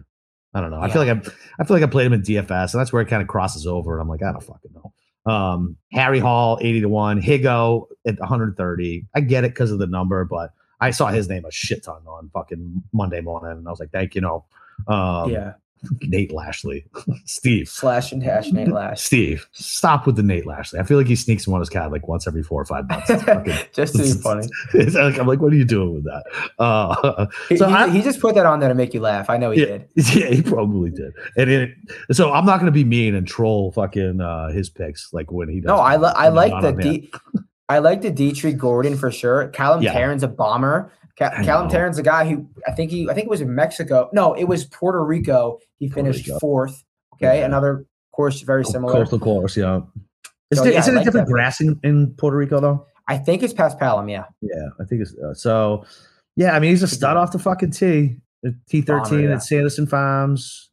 [0.54, 0.78] I don't know.
[0.78, 0.84] Yeah.
[0.84, 3.02] I feel like I I feel like I played him in DFS, and that's where
[3.02, 3.94] it kind of crosses over.
[3.94, 4.92] And I'm like, I don't fucking know.
[5.24, 9.06] Um, Harry Hall, 80 to 1, Higo at 130.
[9.14, 12.02] I get it because of the number, but I saw his name a shit ton
[12.08, 14.44] on fucking Monday morning, and I was like, thank you, know.
[14.88, 15.52] Um, yeah.
[16.02, 16.84] Nate Lashley,
[17.24, 18.96] Steve slash and hash Nate Lashley.
[18.96, 20.78] Steve, stop with the Nate Lashley.
[20.78, 22.88] I feel like he sneaks in on his cat like once every four or five
[22.88, 23.10] months.
[23.24, 24.46] Fucking, just to be funny.
[24.74, 26.24] Like, I'm like, what are you doing with that?
[26.58, 29.28] Uh, so he, I, he, just put that on there to make you laugh.
[29.28, 29.88] I know he yeah, did.
[29.96, 31.12] Yeah, he probably did.
[31.36, 31.70] And it,
[32.12, 35.48] so I'm not going to be mean and troll fucking uh, his picks like when
[35.48, 35.68] he does.
[35.68, 37.12] No, I li- I like the D.
[37.68, 39.48] I like the Detry Gordon for sure.
[39.48, 40.12] Callum yeah.
[40.22, 40.92] A bomber.
[41.30, 44.08] Callum Tarren's a guy who I think he I think it was in Mexico.
[44.12, 45.58] No, it was Puerto Rico.
[45.78, 46.38] He finished Rico.
[46.38, 46.84] fourth.
[47.14, 47.46] Okay, yeah.
[47.46, 48.92] another course very similar.
[48.92, 49.80] Coastal course, yeah.
[50.50, 52.86] Is, so, it, yeah, is it like a different grass in, in, Puerto Rico though?
[53.08, 54.24] I think it's Paspalum, yeah.
[54.40, 55.84] Yeah, I think it's uh, so.
[56.36, 58.16] Yeah, I mean he's a stud off the fucking tee.
[58.68, 60.70] T thirteen at Sanderson Farms.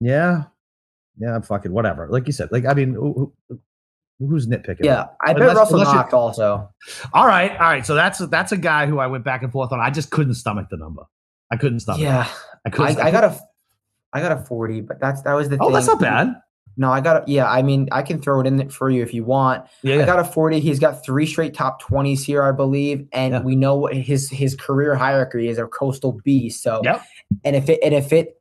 [0.00, 0.44] Yeah,
[1.18, 2.08] yeah, I'm fucking whatever.
[2.08, 2.96] Like you said, like I mean,
[4.28, 4.84] who's nitpicking?
[4.84, 6.68] Yeah, I bet Russell Knox also.
[7.12, 7.84] All right, all right.
[7.84, 9.80] So that's that's a guy who I went back and forth on.
[9.80, 11.02] I just couldn't stomach the number.
[11.50, 12.00] I couldn't stomach.
[12.00, 12.28] Yeah,
[12.64, 12.98] I couldn't.
[12.98, 13.40] I, I, got a,
[14.12, 15.58] I got a forty, but that's that was the.
[15.58, 15.74] Oh, thing.
[15.74, 16.34] that's not bad.
[16.76, 17.50] No, I got a, yeah.
[17.50, 19.66] I mean, I can throw it in for you if you want.
[19.82, 20.60] Yeah, I got a forty.
[20.60, 23.42] He's got three straight top twenties here, I believe, and yeah.
[23.42, 26.62] we know what his his career hierarchy is a coastal beast.
[26.62, 27.02] So, yep.
[27.44, 28.40] and if it and if it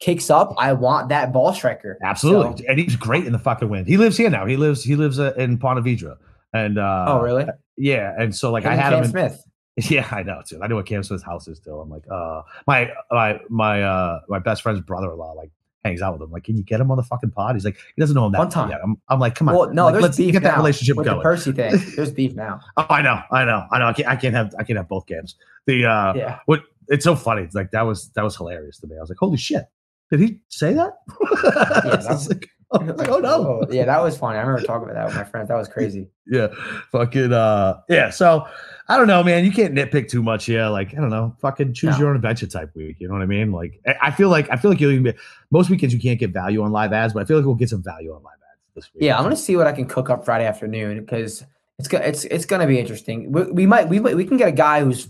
[0.00, 1.98] kicks up, I want that ball striker.
[2.02, 3.86] Absolutely, so, and he's great in the fucking wind.
[3.86, 4.46] He lives here now.
[4.46, 6.16] He lives he lives uh, in Ponte Vedra,
[6.52, 7.46] and uh, oh really?
[7.76, 9.04] Yeah, and so like him I had Cam him.
[9.04, 9.44] In, Smith.
[9.88, 10.60] Yeah, I know too.
[10.62, 11.78] I know what Cam Smith's house is too.
[11.78, 15.52] I'm like, uh, my my my uh my best friend's brother-in-law like
[15.84, 16.30] hangs out with him.
[16.30, 17.56] Like, can you get him on the fucking pod?
[17.56, 18.70] He's like, he doesn't know him that one time.
[18.70, 18.80] Yet.
[18.82, 19.54] I'm, I'm like, come on.
[19.54, 20.58] Well, no, like, there's let's beef get that now.
[20.58, 21.18] relationship with going.
[21.18, 22.60] The Percy thing, there's beef now.
[22.76, 23.86] oh, I know, I know, I know.
[23.86, 25.36] I can't, I can't have, I can't have both games.
[25.66, 26.38] The uh, yeah.
[26.46, 26.62] What?
[26.88, 27.42] It's so funny.
[27.42, 28.96] It's like that was that was hilarious to me.
[28.96, 29.64] I was like, holy shit.
[30.10, 30.98] Did he say that?
[31.08, 31.50] Yeah,
[31.90, 33.62] that was, like, like, oh no.
[33.62, 34.38] Oh, yeah, that was funny.
[34.38, 35.48] I remember talking about that with my friends.
[35.48, 36.08] That was crazy.
[36.26, 36.48] yeah.
[36.92, 38.10] Fucking uh yeah.
[38.10, 38.46] So
[38.88, 39.44] I don't know, man.
[39.44, 40.66] You can't nitpick too much here.
[40.66, 41.98] Like, I don't know, fucking choose no.
[41.98, 42.96] your own adventure type week.
[42.98, 43.52] You know what I mean?
[43.52, 45.12] Like I feel like I feel like you'll be
[45.50, 47.68] most weekends you can't get value on live ads, but I feel like we'll get
[47.68, 49.04] some value on live ads this week.
[49.04, 51.44] Yeah, I'm gonna see what I can cook up Friday afternoon because
[51.78, 53.32] it's it's it's gonna be interesting.
[53.32, 55.08] We, we might we we can get a guy who's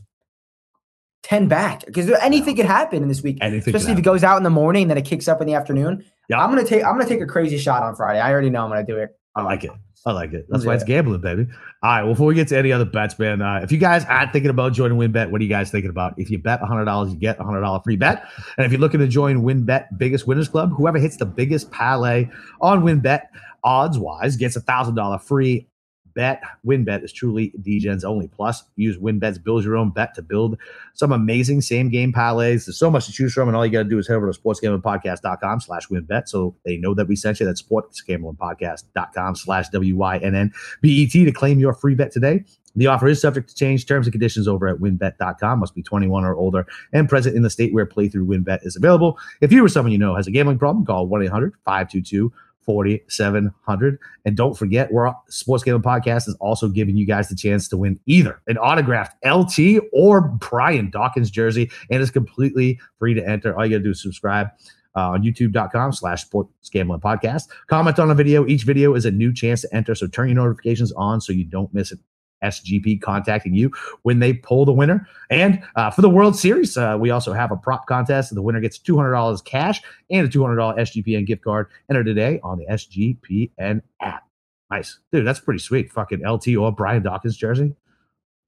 [1.22, 3.38] 10 back because anything could happen in this week.
[3.40, 5.54] Anything Especially if it goes out in the morning, then it kicks up in the
[5.54, 6.04] afternoon.
[6.28, 6.42] Yeah.
[6.42, 8.20] I'm gonna take I'm gonna take a crazy shot on Friday.
[8.20, 9.16] I already know I'm gonna do it.
[9.36, 9.70] I like it.
[10.06, 10.46] I like it.
[10.48, 10.68] That's yeah.
[10.68, 11.46] why it's gambling, baby.
[11.82, 12.02] All right.
[12.02, 14.50] Well, before we get to any other bets, man, uh, if you guys aren't thinking
[14.50, 16.14] about joining WynnBET, what are you guys thinking about?
[16.16, 18.24] If you bet $100, you get a $100 free bet.
[18.56, 22.28] And if you're looking to join WynnBET Biggest Winners Club, whoever hits the biggest parlay
[22.62, 23.20] on WynnBET,
[23.62, 25.68] odds wise, gets a $1,000 free
[26.14, 26.42] bet.
[26.66, 28.28] WynnBET is truly DGens only.
[28.28, 30.56] Plus, use WynnBET's build your own bet to build
[30.94, 32.66] some amazing same game parlays.
[32.66, 34.30] There's so much to choose from, and all you got to do is head over
[34.30, 37.46] to sportsgamblingpodcast.com slash wynnbet so they know that we sent you.
[37.46, 42.44] That's sportsgamblingpodcast.com slash W-Y-N-N-B-E-T to claim your free bet today.
[42.76, 43.86] The offer is subject to change.
[43.86, 45.58] Terms and conditions over at wynnbet.com.
[45.58, 49.18] Must be 21 or older and present in the state where playthrough wynnbet is available.
[49.40, 53.98] If you or someone you know has a gambling problem, call 1 800 522 4700
[54.24, 57.76] and don't forget we're sports gambling podcast is also giving you guys the chance to
[57.76, 59.58] win either an autographed lt
[59.92, 61.70] or brian dawkins jersey.
[61.90, 63.56] And it's completely free to enter.
[63.56, 64.48] All you gotta do is subscribe
[64.96, 67.44] uh, on youtube.com slash sports gambling podcast.
[67.68, 68.46] Comment on a video.
[68.46, 69.94] Each video is a new chance to enter.
[69.94, 71.98] So turn your notifications on so you don't miss it
[72.42, 73.70] SGP contacting you
[74.02, 75.06] when they pull the winner.
[75.30, 78.34] And uh, for the World Series, uh, we also have a prop contest.
[78.34, 81.68] The winner gets $200 cash and a $200 SGPN gift card.
[81.90, 84.24] Enter today on the SGPN app.
[84.70, 85.00] Nice.
[85.12, 85.90] Dude, that's pretty sweet.
[85.90, 87.74] Fucking LT or Brian Dawkins jersey.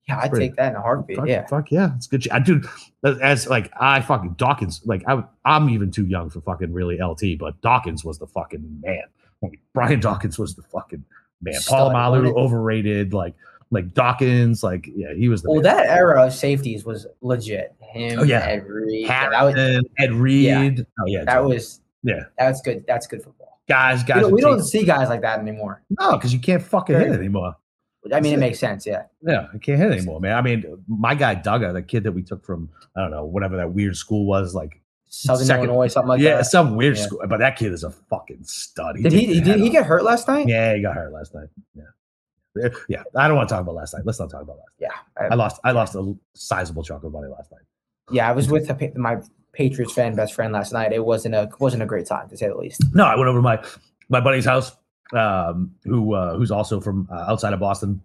[0.09, 1.16] Yeah, I'd take that in a heartbeat.
[1.16, 1.46] Fuck, yeah.
[1.46, 1.94] Fuck yeah.
[1.96, 2.28] It's good.
[2.31, 2.66] I dude,
[3.05, 7.38] as like I fucking Dawkins, like I I'm even too young for fucking really LT,
[7.38, 9.05] but Dawkins was the fucking man.
[9.74, 11.05] Brian Dawkins was the fucking
[11.40, 11.55] man.
[11.55, 13.35] Polamalu overrated, like
[13.72, 15.50] like Dawkins, like yeah, he was the.
[15.50, 15.76] Well, man.
[15.76, 17.74] that era of safeties was legit.
[17.80, 20.44] Him, oh, yeah, Ed Reed, that was, Ed Reed.
[20.44, 20.85] Yeah.
[21.00, 22.85] Oh yeah, that was yeah, that's good.
[22.87, 23.61] That's good football.
[23.68, 25.82] Guys, guys, we don't, we don't see guys like that anymore.
[25.98, 27.56] No, because you can't fucking hit anymore.
[28.12, 28.85] I mean, it makes sense.
[28.85, 29.04] Yeah.
[29.22, 30.37] Yeah, I can't hit anymore, man.
[30.37, 33.56] I mean, my guy Dugger, the kid that we took from I don't know whatever
[33.56, 36.37] that weird school was, like Southern second, Illinois, something like yeah, that.
[36.37, 37.04] Yeah, some weird yeah.
[37.04, 37.20] school.
[37.28, 38.96] But that kid is a fucking stud.
[38.96, 39.40] He did he?
[39.40, 40.48] Did he get hurt last night?
[40.48, 41.48] Yeah, he got hurt last night.
[41.74, 41.85] Yeah.
[42.88, 44.05] Yeah, I don't want to talk about last night.
[44.05, 44.71] Let's not talk about last.
[44.81, 44.91] Night.
[44.91, 45.61] Yeah, I, I lost.
[45.65, 47.62] I lost a sizable chunk of money last night.
[48.11, 49.19] Yeah, I was with a, my
[49.53, 50.93] Patriots fan best friend last night.
[50.93, 52.83] It wasn't a wasn't a great time to say the least.
[52.95, 53.62] No, I went over to my
[54.09, 54.77] my buddy's house,
[55.12, 58.03] um, who uh, who's also from uh, outside of Boston,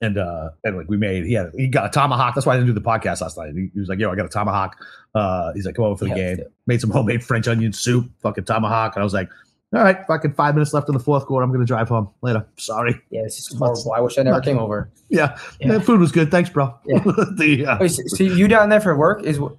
[0.00, 2.34] and uh, and like we made he had he got a tomahawk.
[2.34, 3.54] That's why I didn't do the podcast last night.
[3.54, 4.76] He, he was like, "Yo, I got a tomahawk."
[5.14, 8.10] Uh, he's like, "Come over for the yeah, game." Made some homemade French onion soup,
[8.20, 9.28] fucking tomahawk, and I was like,
[9.74, 11.42] all right, fucking five minutes left in the fourth quarter.
[11.42, 12.46] I'm going to drive home later.
[12.56, 13.00] Sorry.
[13.10, 13.92] Yeah, this is horrible.
[13.92, 14.90] I wish I never came over.
[15.08, 15.38] Yeah.
[15.60, 15.78] yeah.
[15.80, 16.30] food was good.
[16.30, 16.74] Thanks, bro.
[16.86, 16.98] Yeah.
[17.36, 19.56] the, uh, Wait, so, you down there for work is what?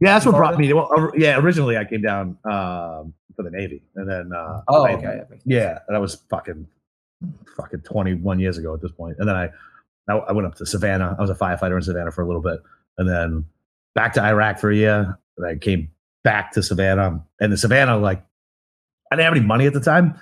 [0.00, 0.72] Yeah, that's what brought me.
[0.72, 4.94] Well, yeah, originally I came down um, for the Navy, and then uh, oh, I,
[4.94, 6.66] okay, yeah, that was fucking
[7.56, 9.16] fucking 21 years ago at this point.
[9.18, 9.50] And then I,
[10.08, 11.16] I went up to Savannah.
[11.18, 12.60] I was a firefighter in Savannah for a little bit,
[12.98, 13.44] and then
[13.94, 15.18] back to Iraq for a year.
[15.38, 15.90] And I came
[16.22, 18.22] back to Savannah, and the Savannah like
[19.10, 20.18] I didn't have any money at the time.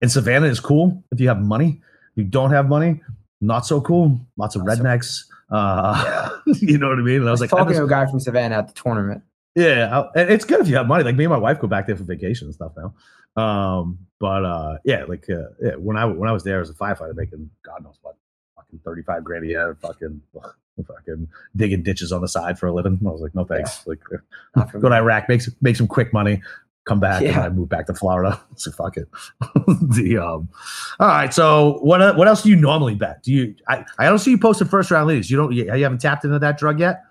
[0.00, 1.80] And Savannah is cool if you have money.
[2.12, 3.00] If you don't have money,
[3.40, 4.20] not so cool.
[4.36, 5.24] Lots of rednecks.
[5.50, 6.54] Uh, yeah.
[6.60, 7.20] you know what I mean?
[7.20, 9.22] And I was, I was like, talking to a guy from Savannah at the tournament.
[9.54, 11.02] Yeah, and it's good if you have money.
[11.02, 12.94] Like me and my wife go back there for vacation and stuff now.
[13.42, 16.74] Um, but uh, yeah, like uh, yeah, when I when I was there as a
[16.74, 18.14] firefighter, making God knows what,
[18.54, 20.20] fucking thirty five grand a year, fucking
[20.86, 23.00] fucking digging ditches on the side for a living.
[23.04, 23.84] I was like, no thanks.
[23.84, 23.94] Yeah.
[24.54, 26.40] Like, go to Iraq, make make some quick money,
[26.88, 27.30] come back yeah.
[27.30, 28.40] and I moved back to Florida.
[28.56, 29.06] So fuck it.
[29.94, 30.48] the um
[30.98, 31.32] all right.
[31.32, 33.22] So what what else do you normally bet?
[33.22, 35.30] Do you I, I don't see you posting first round leads.
[35.30, 37.04] You don't you, you haven't tapped into that drug yet?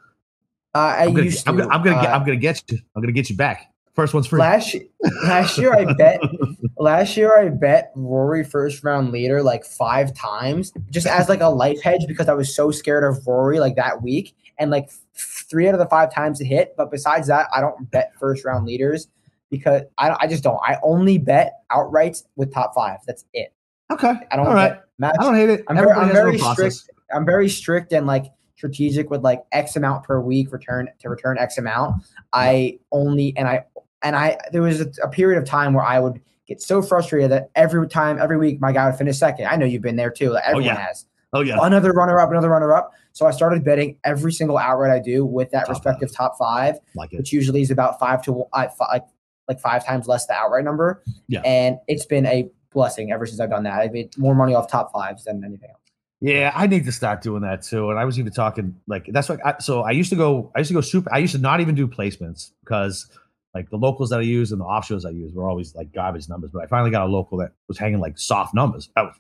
[0.75, 1.49] Uh, I am gonna, used to.
[1.49, 2.79] I'm gonna, I'm gonna, uh, get, I'm gonna get you.
[2.95, 3.71] I'm gonna get you back.
[3.93, 4.39] First one's free.
[4.39, 4.75] Last
[5.23, 6.19] last year I bet
[6.77, 11.49] last year I bet Rory first round leader like five times just as like a
[11.49, 15.67] life hedge because I was so scared of Rory like that week and like three
[15.67, 16.75] out of the five times it hit.
[16.77, 19.07] But besides that, I don't bet first round leaders
[19.49, 20.59] because I, I just don't.
[20.63, 22.99] I only bet outrights with top five.
[23.05, 23.53] That's it.
[23.91, 24.13] Okay.
[24.31, 24.79] I don't All right.
[24.99, 25.15] match.
[25.19, 25.63] I don't hate it.
[25.67, 26.89] I'm very, I'm very strict.
[27.13, 31.37] I'm very strict and like strategic with like X amount per week return to return
[31.37, 32.03] X amount.
[32.33, 33.65] I only and I
[34.01, 37.31] and I there was a, a period of time where I would get so frustrated
[37.31, 39.45] that every time every week my guy would finish second.
[39.45, 40.31] I know you've been there too.
[40.31, 40.87] Like everyone oh, yeah.
[40.87, 41.05] has.
[41.33, 41.57] Oh yeah.
[41.61, 42.93] Another runner up, another runner up.
[43.13, 46.17] So I started betting every single outright I do with that top respective five.
[46.17, 49.03] top five, like which usually is about five to uh, like
[49.47, 51.03] like five times less the outright number.
[51.27, 51.41] Yeah.
[51.41, 53.79] And it's been a blessing ever since I've done that.
[53.79, 55.79] I've made more money off top fives than anything else.
[56.19, 57.91] Yeah, I need to start doing that too.
[57.91, 59.45] And I was even talking like that's what.
[59.45, 60.51] I, so I used to go.
[60.55, 61.13] I used to go super.
[61.13, 63.07] I used to not even do placements because
[63.53, 66.27] like the locals that I use and the offshores I use were always like garbage
[66.27, 66.49] numbers.
[66.51, 68.89] But I finally got a local that was hanging like soft numbers.
[68.95, 69.15] I was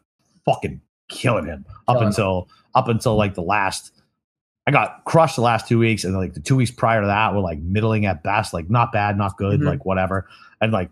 [0.45, 2.47] fucking killing him up killing until him.
[2.73, 3.91] up until like the last
[4.67, 7.33] I got crushed the last two weeks, and like the two weeks prior to that
[7.33, 9.69] were like middling at best, like not bad, not good, mm-hmm.
[9.69, 10.27] like whatever.
[10.59, 10.89] And like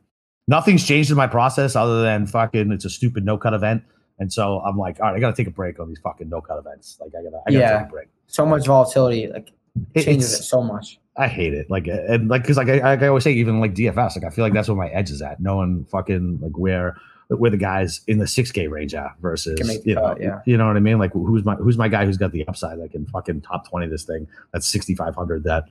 [0.47, 3.83] nothing's changed in my process other than fucking it's a stupid no cut event.
[4.17, 6.39] And so I'm like, all right, I gotta take a break on these fucking no
[6.39, 6.97] cut events.
[7.01, 7.79] Like I gotta, I gotta yeah.
[7.79, 8.07] take a break.
[8.27, 9.51] So much volatility, like
[9.93, 10.97] changes it's, it so much.
[11.17, 11.69] I hate it.
[11.69, 14.45] Like and like because like I, I always say, even like DFS, like I feel
[14.45, 15.41] like that's where my edge is at.
[15.41, 16.95] Knowing fucking like where
[17.29, 20.41] where the guys in the six K range at versus you know, yeah.
[20.45, 20.99] you know what I mean?
[20.99, 23.87] Like who's my who's my guy who's got the upside that can fucking top twenty
[23.87, 25.65] this thing that's sixty five hundred that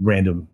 [0.00, 0.48] random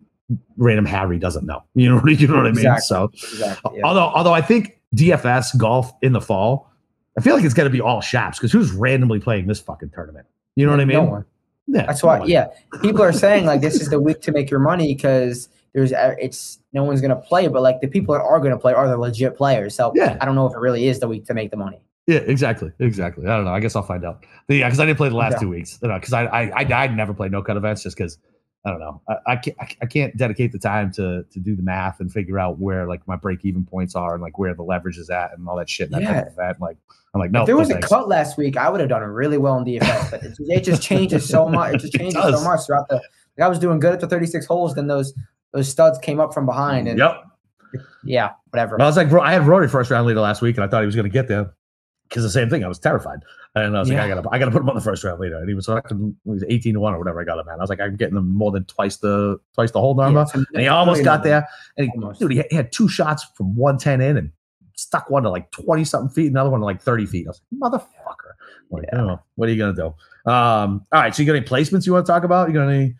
[0.57, 1.63] random Harry doesn't know.
[1.75, 2.65] You know you know what I mean?
[2.65, 2.81] Exactly.
[2.81, 3.85] So exactly, yeah.
[3.85, 6.71] although although I think DFS golf in the fall,
[7.17, 10.27] I feel like it's gonna be all shaps because who's randomly playing this fucking tournament?
[10.55, 10.97] You know yeah, what I mean?
[10.97, 11.25] No one.
[11.67, 12.23] Yeah, that's why.
[12.25, 12.47] Yeah,
[12.81, 16.59] people are saying like this is the week to make your money because there's it's
[16.71, 19.35] no one's gonna play, but like the people that are gonna play are the legit
[19.35, 19.75] players.
[19.75, 20.17] So yeah.
[20.21, 21.81] I don't know if it really is the week to make the money.
[22.07, 23.27] Yeah, exactly, exactly.
[23.27, 23.53] I don't know.
[23.53, 24.25] I guess I'll find out.
[24.47, 25.77] But yeah, because I didn't play the last two weeks.
[25.77, 28.17] Because I, I I I never played no cut events just because
[28.65, 29.01] I don't know.
[29.07, 32.39] I, I can't I can't dedicate the time to to do the math and figure
[32.39, 35.31] out where like my break even points are and like where the leverage is at
[35.37, 35.91] and all that shit.
[35.91, 36.49] That yeah.
[36.49, 36.59] of.
[36.59, 36.77] Like
[37.13, 37.41] I'm like, no.
[37.41, 40.11] If there was a cut last week, I would have done really well in DFS,
[40.11, 41.75] but it, it just changes so much.
[41.75, 42.95] It just changes it so much throughout the.
[43.37, 45.13] Like I was doing good at the 36 holes, then those
[45.53, 47.23] those studs came up from behind, and yep,
[48.03, 48.81] yeah, whatever.
[48.81, 50.81] I was like, bro, I had Rory first round leader last week, and I thought
[50.81, 51.53] he was going to get there
[52.09, 52.63] because the same thing.
[52.63, 53.19] I was terrified,
[53.55, 53.95] and I was yeah.
[53.95, 55.67] like, I gotta, I gotta put him on the first round leader, and he was
[55.67, 57.21] fucking, he was 18 to one or whatever.
[57.21, 57.59] I got him, man.
[57.59, 60.43] I was like, I'm getting him more than twice the twice the whole number, yeah,
[60.53, 61.47] and he almost got there.
[61.77, 64.31] And he, dude, he had two shots from 110 in, and
[64.75, 67.27] stuck one to like 20 something feet, another one to like 30 feet.
[67.27, 68.31] I was like, motherfucker.
[68.71, 69.01] Like, yeah.
[69.01, 69.85] oh, what are you gonna do?
[70.29, 72.47] Um, all right, so you got any placements you want to talk about?
[72.47, 72.95] You got any?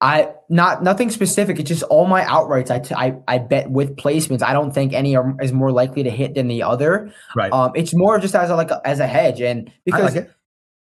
[0.00, 1.58] I not nothing specific.
[1.58, 2.70] It's just all my outrights.
[2.70, 4.42] I, t- I I bet with placements.
[4.42, 7.12] I don't think any are is more likely to hit than the other.
[7.34, 7.52] Right.
[7.52, 10.30] Um, it's more just as a, like a, as a hedge, and because like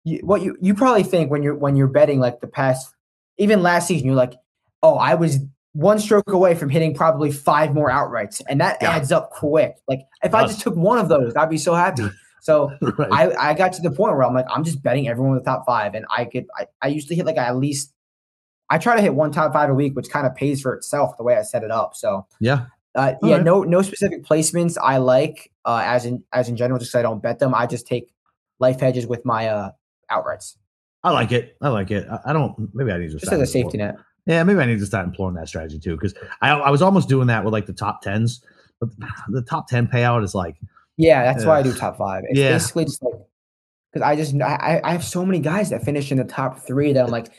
[0.05, 2.95] you, what you you probably think when you're when you're betting like the past,
[3.37, 4.33] even last season, you're like,
[4.81, 5.39] oh, I was
[5.73, 8.91] one stroke away from hitting probably five more outrights, and that yeah.
[8.91, 9.75] adds up quick.
[9.87, 12.09] Like if I just took one of those, I'd be so happy.
[12.43, 13.11] So right.
[13.11, 15.51] I, I got to the point where I'm like, I'm just betting everyone with the
[15.51, 17.93] top five, and I could I, I usually hit like at least
[18.71, 21.17] I try to hit one top five a week, which kind of pays for itself
[21.17, 21.93] the way I set it up.
[21.93, 22.65] So yeah.
[22.95, 23.43] Uh, yeah, right.
[23.43, 27.21] no, no specific placements I like uh, as in as in general, just I don't
[27.21, 27.53] bet them.
[27.53, 28.13] I just take
[28.59, 29.71] life hedges with my uh,
[30.09, 30.55] outrights.
[31.03, 31.57] I like it.
[31.61, 32.07] I like it.
[32.09, 32.69] I, I don't.
[32.73, 33.97] Maybe I need to just as a safety net.
[34.25, 37.09] Yeah, maybe I need to start employing that strategy too because I, I was almost
[37.09, 38.43] doing that with like the top tens,
[38.79, 38.89] but
[39.29, 40.57] the top ten payout is like.
[40.97, 42.23] Yeah, that's uh, why I do top five.
[42.27, 42.51] It's yeah.
[42.51, 43.13] basically just like
[43.91, 46.93] because I just I, I have so many guys that finish in the top three
[46.93, 47.31] that I'm like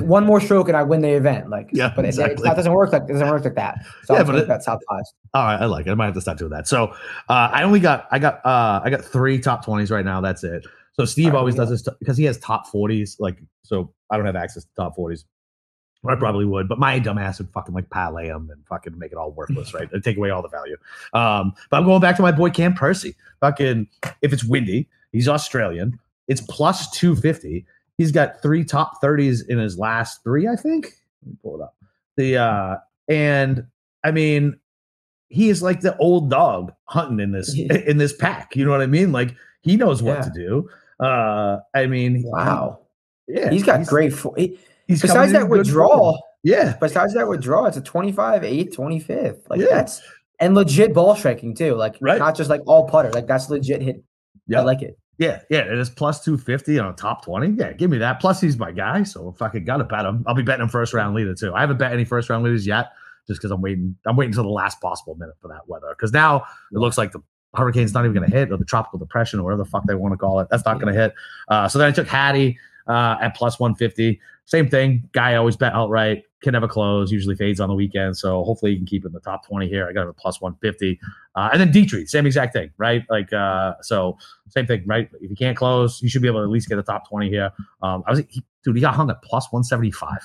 [0.00, 1.50] one more stroke and I win the event.
[1.50, 2.42] Like, yeah, but exactly.
[2.42, 3.84] it, that doesn't work like it doesn't work like that.
[4.04, 5.02] So yeah, but it, top five.
[5.34, 5.90] All right, I like it.
[5.90, 6.68] I might have to stop doing that.
[6.68, 6.88] So
[7.28, 10.20] uh, I only got I got uh I got three top twenties right now.
[10.20, 10.66] That's it.
[10.92, 11.62] So Steve right, always yeah.
[11.62, 13.16] does this because he has top forties.
[13.18, 15.24] Like, so I don't have access to top forties.
[16.06, 19.16] I probably would, but my dumbass would fucking like parlay them and fucking make it
[19.16, 19.90] all worthless, right?
[19.92, 20.76] And take away all the value.
[21.14, 23.14] Um, but I'm going back to my boy Cam Percy.
[23.40, 23.88] Fucking,
[24.20, 25.98] if it's windy, he's Australian.
[26.28, 27.64] It's plus 250.
[27.98, 30.86] He's got three top 30s in his last three, I think.
[31.22, 31.76] Let me pull it up.
[32.16, 32.76] The uh
[33.08, 33.66] and
[34.04, 34.58] I mean,
[35.28, 38.56] he is like the old dog hunting in this in this pack.
[38.56, 39.12] You know what I mean?
[39.12, 40.22] Like he knows what yeah.
[40.22, 40.70] to do.
[41.00, 42.80] Uh I mean, wow.
[43.26, 43.50] Yeah.
[43.50, 46.22] He's got he's, great fo- he, he's besides that withdrawal.
[46.42, 46.76] Yeah.
[46.80, 49.48] Besides that withdrawal, it's a 25, 8th, 25th.
[49.48, 49.66] Like yeah.
[49.70, 50.02] that's
[50.40, 51.74] and legit ball striking too.
[51.74, 52.18] Like right.
[52.18, 53.10] not just like all putter.
[53.10, 54.02] Like that's legit hit.
[54.46, 54.60] Yeah.
[54.60, 54.98] I like it.
[55.18, 57.56] Yeah, yeah, it is plus 250 on a top 20.
[57.58, 58.20] Yeah, give me that.
[58.20, 59.04] Plus, he's my guy.
[59.04, 61.54] So if I could gotta bet him, I'll be betting him first round leader too.
[61.54, 62.90] I haven't bet any first round leaders yet,
[63.28, 63.96] just because I'm waiting.
[64.06, 65.88] I'm waiting until the last possible minute for that weather.
[65.90, 67.20] Because now it looks like the
[67.54, 70.12] hurricane's not even gonna hit, or the tropical depression, or whatever the fuck they want
[70.12, 70.48] to call it.
[70.50, 71.14] That's not gonna hit.
[71.48, 74.20] Uh, so then I took Hadley uh, at plus 150.
[74.46, 75.08] Same thing.
[75.12, 78.16] Guy always bet outright can never close, usually fades on the weekend.
[78.16, 79.88] So hopefully he can keep in the top 20 here.
[79.88, 81.00] I got him at plus 150.
[81.34, 83.02] Uh, and then Dietrich, same exact thing, right?
[83.08, 85.08] Like, uh, so same thing, right?
[85.20, 87.28] If you can't close, you should be able to at least get a top 20
[87.28, 87.50] here.
[87.82, 90.18] Um, I was, he, dude, he got hung at plus 175.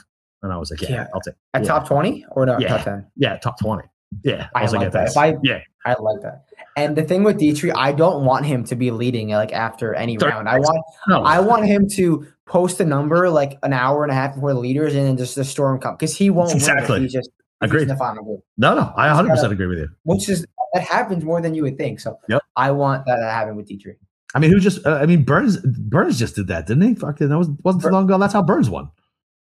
[0.43, 1.07] And I was like, yeah, yeah.
[1.13, 1.67] I'll take At yeah.
[1.67, 2.67] top 20 or no, yeah.
[2.67, 3.07] top 10?
[3.15, 3.87] Yeah, top 20.
[4.23, 4.49] Yeah.
[4.53, 5.09] I, I like, like that.
[5.09, 5.61] If I, yeah.
[5.85, 6.45] I like that.
[6.75, 10.17] And the thing with Dietrich, I don't want him to be leading like after any
[10.17, 10.47] round.
[10.47, 11.23] I want no.
[11.23, 14.59] I want him to post a number like an hour and a half before the
[14.59, 17.01] leaders and then just the storm come because he won't exactly.
[17.01, 17.29] He's just
[17.61, 17.85] agree.
[17.85, 18.43] the final group.
[18.57, 19.89] No, no, I 100 percent agree with you.
[20.03, 21.99] Which is that happens more than you would think.
[21.99, 22.41] So yep.
[22.55, 23.97] I want that to happen with Dietrich.
[24.35, 24.85] I mean, who just?
[24.85, 25.57] Uh, I mean, Burns.
[25.57, 26.95] Burns just did that, didn't he?
[26.95, 28.17] Fucking that was wasn't too long ago.
[28.17, 28.89] That's how Burns won.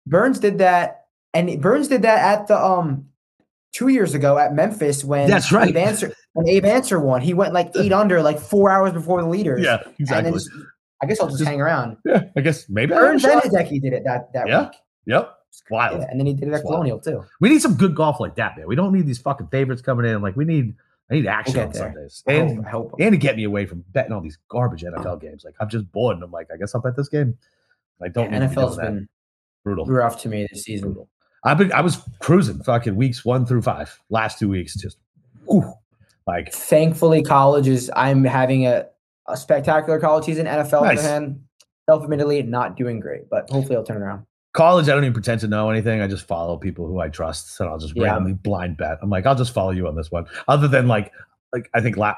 [0.07, 3.07] Burns did that, and Burns did that at the um
[3.73, 5.69] two years ago at Memphis when that's right.
[5.69, 9.23] Abe Ancer, when Abe Ancer won, he went like eight under like four hours before
[9.23, 9.61] the leaders.
[9.63, 10.41] Yeah, exactly.
[11.03, 11.97] I guess I'll just, just, hang around.
[12.05, 14.65] Yeah, I guess maybe and Hideki did it that that yeah.
[14.65, 14.73] week.
[15.07, 15.37] Yep.
[15.49, 16.01] It's wild.
[16.01, 17.25] Yeah, and then he did it at Colonial too.
[17.41, 18.67] We need some good golf like that, man.
[18.69, 20.23] We don't need these fucking favorites coming in.
[20.23, 20.75] Like we need
[21.11, 21.93] I need action on there.
[21.93, 22.23] Sundays.
[22.29, 25.17] I and, hope, and to get me away from betting all these garbage NFL oh.
[25.17, 25.45] games.
[25.45, 27.37] Like I'm just bored and I'm like, I guess I'll bet this game.
[28.01, 29.09] I don't yeah, NFL's been
[29.65, 29.87] brutal.
[29.87, 30.93] Rough to me this season.
[30.93, 31.09] Brutal.
[31.45, 33.99] I've been I was cruising fucking weeks one through five.
[34.09, 34.99] Last two weeks, just
[35.47, 35.73] whew,
[36.27, 38.87] like thankfully college is I'm having a,
[39.33, 40.47] a spectacular college season.
[40.47, 41.03] NFL nice.
[41.03, 41.41] hand,
[41.89, 45.49] self-admittedly not doing great, but hopefully I'll turn around college, I don't even pretend to
[45.49, 46.01] know anything.
[46.01, 48.05] I just follow people who I trust, and I'll just yeah.
[48.05, 48.99] randomly blind bet.
[49.03, 50.26] I'm like, I'll just follow you on this one.
[50.49, 51.12] Other than like,
[51.53, 52.14] like I think la-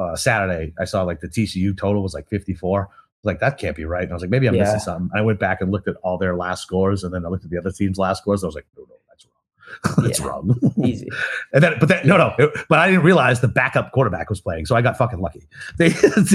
[0.00, 2.88] uh, Saturday, I saw like the TCU total was like 54.
[3.22, 4.04] like that can't be right.
[4.04, 4.64] And I was like, maybe I'm yeah.
[4.64, 5.10] missing something.
[5.16, 7.50] I went back and looked at all their last scores, and then I looked at
[7.50, 8.44] the other team's last scores.
[8.44, 8.94] I was like, no, no,
[9.98, 10.48] that's wrong.
[10.62, 10.68] yeah.
[10.76, 10.86] wrong.
[10.86, 11.08] Easy.
[11.52, 12.34] and then, but then, no, no.
[12.38, 15.46] It, but I didn't realize the backup quarterback was playing, so I got fucking lucky.
[15.78, 15.88] They,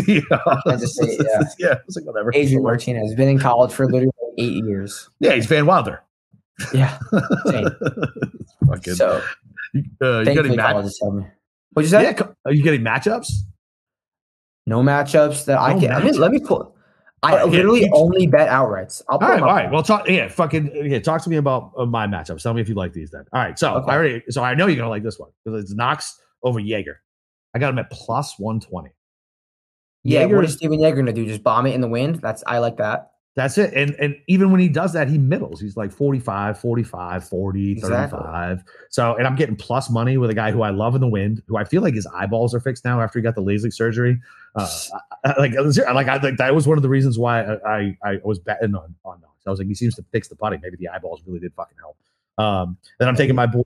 [0.08, 1.76] you know, I say, yeah, yeah.
[1.88, 2.32] It's like whatever.
[2.34, 5.10] Adrian Martinez has been in college for literally eight years.
[5.20, 6.02] Yeah, he's Van Wilder.
[6.74, 6.98] Yeah.
[8.68, 9.24] fucking, so,
[10.02, 10.94] uh, you getting match-
[11.74, 12.04] What'd you say?
[12.04, 13.32] Yeah, are you getting matchups?
[14.68, 15.92] No matchups that no I can.
[15.92, 16.76] I mean, let me pull.
[17.24, 19.04] I right, literally yeah, only bet outrights.
[19.08, 19.72] I'll all right, all right.
[19.72, 20.10] Well, talk.
[20.10, 20.72] Yeah, fucking.
[20.90, 22.42] Yeah, talk to me about uh, my matchups.
[22.42, 23.12] Tell me if you like these.
[23.12, 23.26] Then.
[23.32, 23.58] All right.
[23.60, 23.92] So okay.
[23.92, 24.24] I already.
[24.30, 27.00] So I know you're gonna like this one because it's Knox over Jaeger.
[27.54, 28.90] I got him at plus one twenty.
[30.04, 30.22] Yeah.
[30.22, 31.26] Jaeger, what is Stephan Jaeger gonna do?
[31.28, 32.16] Just bomb it in the wind?
[32.16, 33.11] That's I like that.
[33.36, 33.74] That's it.
[33.74, 35.62] And and even when he does that, he middles.
[35.62, 38.20] He's like 45, 45, 40, exactly.
[38.20, 38.64] 35.
[38.90, 41.42] So, and I'm getting plus money with a guy who I love in the wind,
[41.48, 44.20] who I feel like his eyeballs are fixed now after he got the LASIK surgery.
[44.56, 44.68] Uh,
[45.24, 48.20] I, like, like I think that was one of the reasons why I, I, I
[48.24, 49.48] was betting on, on Knox.
[49.48, 50.60] I was like, he seems to fix the putting.
[50.62, 51.98] Maybe the eyeballs really did fucking help.
[52.38, 53.64] Um, then I'm taking my boy,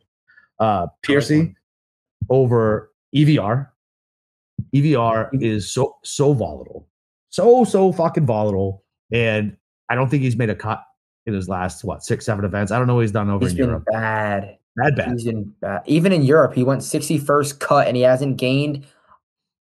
[0.59, 1.55] uh, Percy
[2.29, 3.69] over EVR.
[4.75, 6.87] EVR is so, so volatile.
[7.29, 9.55] So, so fucking volatile and
[9.89, 10.83] I don't think he's made a cut
[11.25, 12.71] in his last what six, seven events.
[12.71, 13.85] I don't know what he's done over he's in been Europe.
[13.91, 15.11] Bad, bad, bad.
[15.11, 15.81] He's been bad.
[15.85, 18.85] Even in Europe, he went 61st cut and he hasn't gained.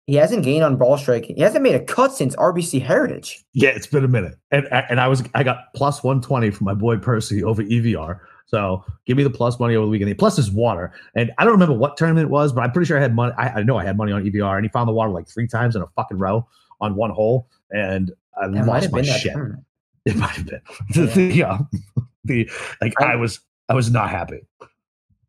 [0.08, 1.26] He hasn't gained on ball strike.
[1.26, 3.46] He hasn't made a cut since RBC Heritage.
[3.54, 4.36] Yeah, it's been a minute.
[4.52, 8.20] And and I was I got plus 120 from my boy Percy over EVR.
[8.48, 10.18] So give me the plus money over the weekend.
[10.18, 10.92] Plus his water.
[11.14, 13.32] And I don't remember what tournament it was, but I'm pretty sure I had money.
[13.38, 15.48] I, I know I had money on EVR and he found the water like three
[15.48, 16.48] times in a fucking row
[16.82, 17.48] on one hole.
[17.72, 18.12] And
[18.42, 19.36] I that lost my shit.
[20.06, 20.62] It might have been.
[21.36, 21.60] Yeah.
[21.60, 21.60] yeah.
[22.24, 22.50] the
[22.82, 24.40] like I, I, was I was not happy.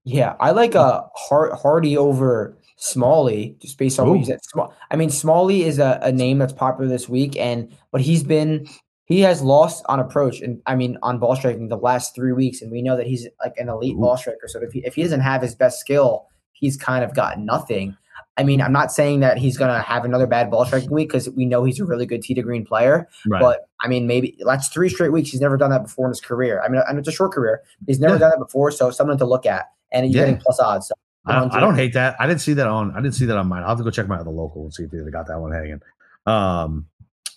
[0.05, 4.13] Yeah, I like a uh, Hard, Hardy over Smalley just based on Ooh.
[4.13, 4.41] what you said.
[4.45, 4.75] Small.
[4.91, 8.67] I mean, Smalley is a, a name that's popular this week, and but he's been
[9.05, 12.63] he has lost on approach and I mean on ball striking the last three weeks,
[12.63, 14.01] and we know that he's like an elite Ooh.
[14.01, 14.49] ball striker.
[14.49, 17.97] So if he if he doesn't have his best skill, he's kind of got nothing.
[18.37, 21.09] I mean, I'm not saying that he's going to have another bad ball striking week
[21.09, 23.09] because we know he's a really good tee to green player.
[23.27, 23.41] Right.
[23.41, 25.31] But I mean, maybe that's three straight weeks.
[25.31, 26.63] He's never done that before in his career.
[26.63, 27.63] I mean, and it's a short career.
[27.87, 28.21] He's never yeah.
[28.21, 29.67] done that before, so something to look at.
[29.93, 30.31] And you're yeah.
[30.31, 30.89] getting plus odds.
[30.89, 30.95] So
[31.27, 32.17] I, don't, I don't hate that.
[32.19, 32.93] I didn't see that on.
[32.93, 33.63] I didn't see that on mine.
[33.63, 35.53] I'll have to go check my other local and see if they got that one
[35.53, 35.81] hanging.
[36.27, 36.87] Um,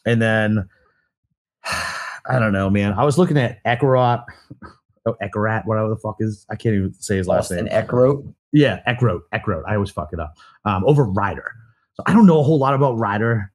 [0.06, 0.70] and then
[1.66, 2.94] I don't know, man.
[2.94, 4.24] I was looking at Eckroat.
[5.06, 6.46] Oh, Eckarat, whatever the fuck is.
[6.50, 7.74] I can't even say his last Austin name.
[7.74, 8.34] Eckroat.
[8.54, 9.22] Yeah, Eckroat.
[9.34, 9.64] Eckroat.
[9.68, 10.38] I always fuck it up.
[10.64, 11.52] Um, over Ryder.
[11.96, 13.52] So I don't know a whole lot about Ryder.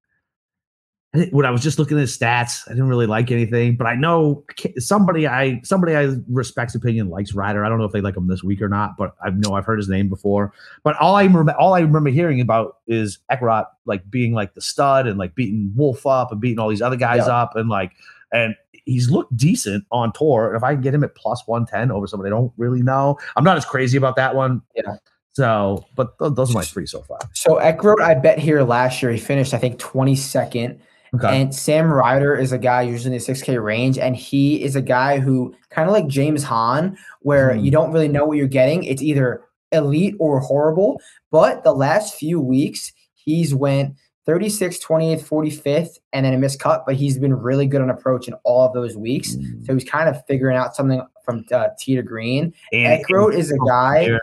[1.31, 3.95] When I was just looking at his stats, I didn't really like anything, but I
[3.95, 4.45] know
[4.77, 7.65] somebody I somebody I respect's opinion likes Ryder.
[7.65, 9.65] I don't know if they like him this week or not, but I know I've
[9.65, 10.53] heard his name before.
[10.85, 14.61] But all I remember, all I remember hearing about is Eckroat like being like the
[14.61, 17.41] stud and like beating Wolff up and beating all these other guys yeah.
[17.41, 17.93] up and like
[18.33, 18.55] and
[18.85, 20.49] he's looked decent on tour.
[20.49, 22.83] And if I can get him at plus one ten over somebody I don't really
[22.83, 24.63] know, I'm not as crazy about that one.
[24.75, 24.97] Yeah.
[25.33, 27.21] So, but th- those are my three so far.
[27.33, 30.81] So Eckroat, I bet here last year he finished, I think, 22nd.
[31.15, 31.41] Okay.
[31.41, 34.83] And Sam Ryder is a guy usually in the 6K range, and he is a
[34.83, 37.65] guy who kind of like James Hahn, where mm.
[37.65, 38.85] you don't really know what you're getting.
[38.85, 41.01] It's either elite or horrible.
[41.31, 43.95] But the last few weeks, he's went
[44.29, 48.29] 36, 28th, 45th, and then a missed cut, but he's been really good on approach
[48.29, 49.35] in all of those weeks.
[49.35, 49.67] Mm.
[49.67, 52.53] So he's kind of figuring out something from uh, tee to green.
[52.73, 54.19] And Eckroat is a guy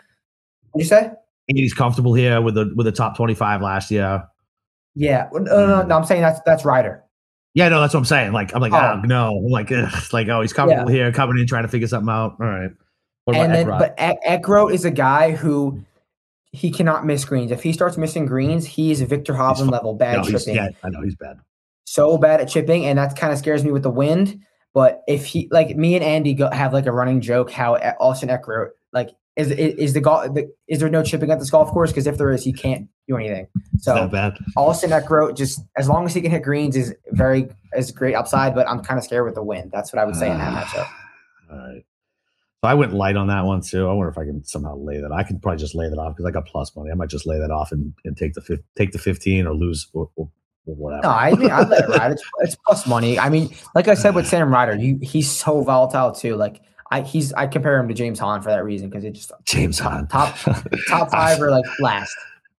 [0.76, 1.10] you say?
[1.48, 4.24] And he's comfortable here with the with the top twenty five last year.
[4.94, 7.02] Yeah, no, no, no, I'm saying that's that's Ryder.
[7.54, 8.32] Yeah, no, that's what I'm saying.
[8.32, 9.92] Like, I'm like, oh, oh no, I'm like, ugh.
[10.12, 11.04] like, oh, he's comfortable yeah.
[11.04, 12.36] here, coming in, trying to figure something out.
[12.38, 12.70] All right.
[13.24, 15.82] What and then, but Eckroat is a guy who
[16.52, 17.50] he cannot miss greens.
[17.50, 20.58] If he starts missing greens, he's Viktor Hovland level bad no, chipping.
[20.58, 21.38] I know he's bad.
[21.84, 24.40] So bad at chipping, and that kind of scares me with the wind.
[24.74, 28.28] But if he, like me and Andy, go, have like a running joke how Austin
[28.28, 30.36] Eckroat, like is is the golf?
[30.68, 31.90] Is there no chipping at this golf course?
[31.90, 33.46] Because if there is, he can't do anything.
[33.78, 34.36] So bad.
[34.56, 38.54] Austin Eckroat, just as long as he can hit greens, is very is great upside.
[38.54, 39.70] But I'm kind of scared with the wind.
[39.72, 40.88] That's what I would say uh, in that matchup.
[41.50, 41.85] All right.
[42.66, 43.88] So I went light on that one too.
[43.88, 45.12] I wonder if I can somehow lay that.
[45.12, 46.90] I can probably just lay that off because I got plus money.
[46.90, 49.86] I might just lay that off and, and take the take the fifteen or lose
[49.92, 50.28] or, or,
[50.66, 51.02] or whatever.
[51.04, 52.10] No, I mean I let it ride.
[52.10, 53.20] It's, it's plus money.
[53.20, 56.34] I mean, like I said with Sam Ryder, he, he's so volatile too.
[56.34, 56.60] Like
[56.90, 59.78] I he's I compare him to James Hahn for that reason because it just James
[59.78, 60.36] Hahn top
[60.88, 62.16] top five or like last.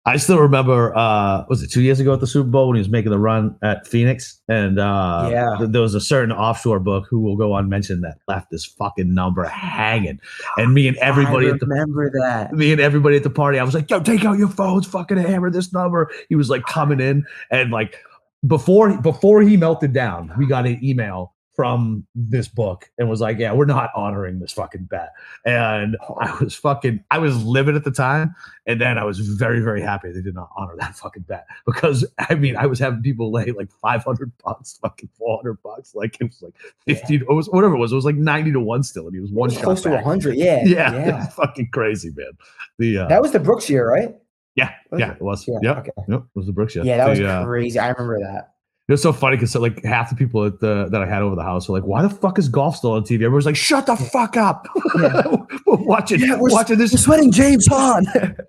[0.08, 2.80] I still remember, uh, was it two years ago at the Super Bowl when he
[2.80, 4.40] was making the run at Phoenix?
[4.48, 5.56] And uh, yeah.
[5.58, 9.14] th- there was a certain offshore book who will go unmentioned that left this fucking
[9.14, 10.22] number hanging.
[10.58, 12.54] And me and everybody at the remember that.
[12.54, 15.18] Me and everybody at the party, I was like, yo, take out your phones, fucking
[15.18, 16.10] hammer this number.
[16.30, 17.98] He was like coming in and like
[18.46, 23.40] before before he melted down, we got an email from this book and was like,
[23.40, 25.12] "Yeah, we're not honoring this fucking bet."
[25.44, 28.36] And I was fucking, I was livid at the time,
[28.68, 32.06] and then I was very, very happy they did not honor that fucking bet because
[32.20, 35.96] I mean, I was having people lay like five hundred bucks, fucking four hundred bucks,
[35.96, 36.54] like it was like
[36.86, 37.26] fifteen, yeah.
[37.28, 39.32] it was whatever it was, it was like ninety to one still, and he was
[39.32, 41.28] one was close to hundred, yeah, yeah, yeah.
[41.36, 42.32] fucking crazy, man.
[42.78, 44.16] The uh, that was the Brooks year, right?
[44.56, 45.48] Yeah, yeah, it was.
[45.48, 45.92] Yeah, yep, okay.
[46.08, 46.86] yep, it was the Brooks year.
[46.86, 47.80] Yeah, that the, was uh, crazy.
[47.80, 48.54] Uh, I remember that.
[48.88, 51.22] It was so funny because so, like half the people at the, that I had
[51.22, 53.58] over the house were like, "Why the fuck is golf still on TV?" Everyone's like,
[53.58, 54.66] "Shut the fuck up!"
[54.98, 55.24] Yeah.
[55.66, 56.94] we're watching, yeah, we're watching this.
[56.94, 58.06] We're sweating James Hahn,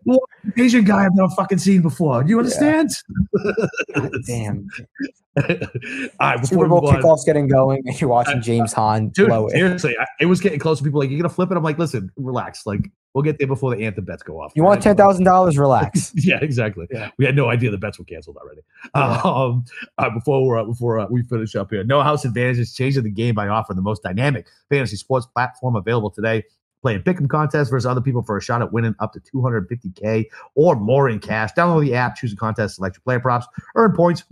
[0.57, 2.23] Asian guy I've never fucking seen before.
[2.23, 2.91] Do you understand?
[3.45, 4.09] Yeah.
[4.27, 4.69] damn.
[5.37, 5.45] All
[6.21, 9.53] right, Super Bowl kickoff's getting going, and you're watching James Hahn Dude, blow it.
[9.55, 10.79] Seriously, I, it was getting close.
[10.79, 12.65] To people like, "You're gonna flip it." I'm like, "Listen, relax.
[12.65, 15.59] Like, we'll get there before the anthem bets go off." You want ten thousand dollars?
[15.59, 16.13] Relax.
[16.17, 16.87] yeah, exactly.
[16.91, 17.11] Yeah.
[17.19, 18.63] We had no idea the bets were canceled already.
[18.95, 19.21] Yeah.
[19.25, 19.65] Um,
[19.99, 23.11] uh, before uh, before uh, we finish up here, No House Advantage is changing the
[23.11, 26.45] game by offering the most dynamic fantasy sports platform available today
[26.83, 30.77] playing pick'em contest versus other people for a shot at winning up to 250k or
[30.77, 31.51] more in cash.
[31.57, 34.25] Download the app, choose a contest, select your player props, earn points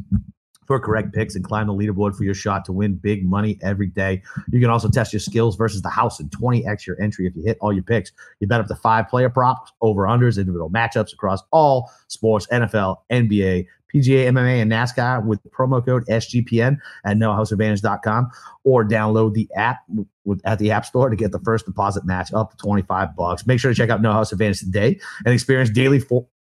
[0.67, 3.87] for correct picks and climb the leaderboard for your shot to win big money every
[3.87, 4.23] day.
[4.51, 7.43] You can also test your skills versus the house and 20x your entry if you
[7.43, 8.13] hit all your picks.
[8.41, 12.97] You bet up to five player props, over unders, individual matchups across all sports, NFL,
[13.11, 18.31] NBA, PGA, MMA, and NASCAR with promo code SGPN at nohouseadvantage.com
[18.65, 19.79] or download the app
[20.45, 23.47] at the App Store to get the first deposit match up to 25 bucks.
[23.47, 26.01] Make sure to check out No House Advantage today and experience daily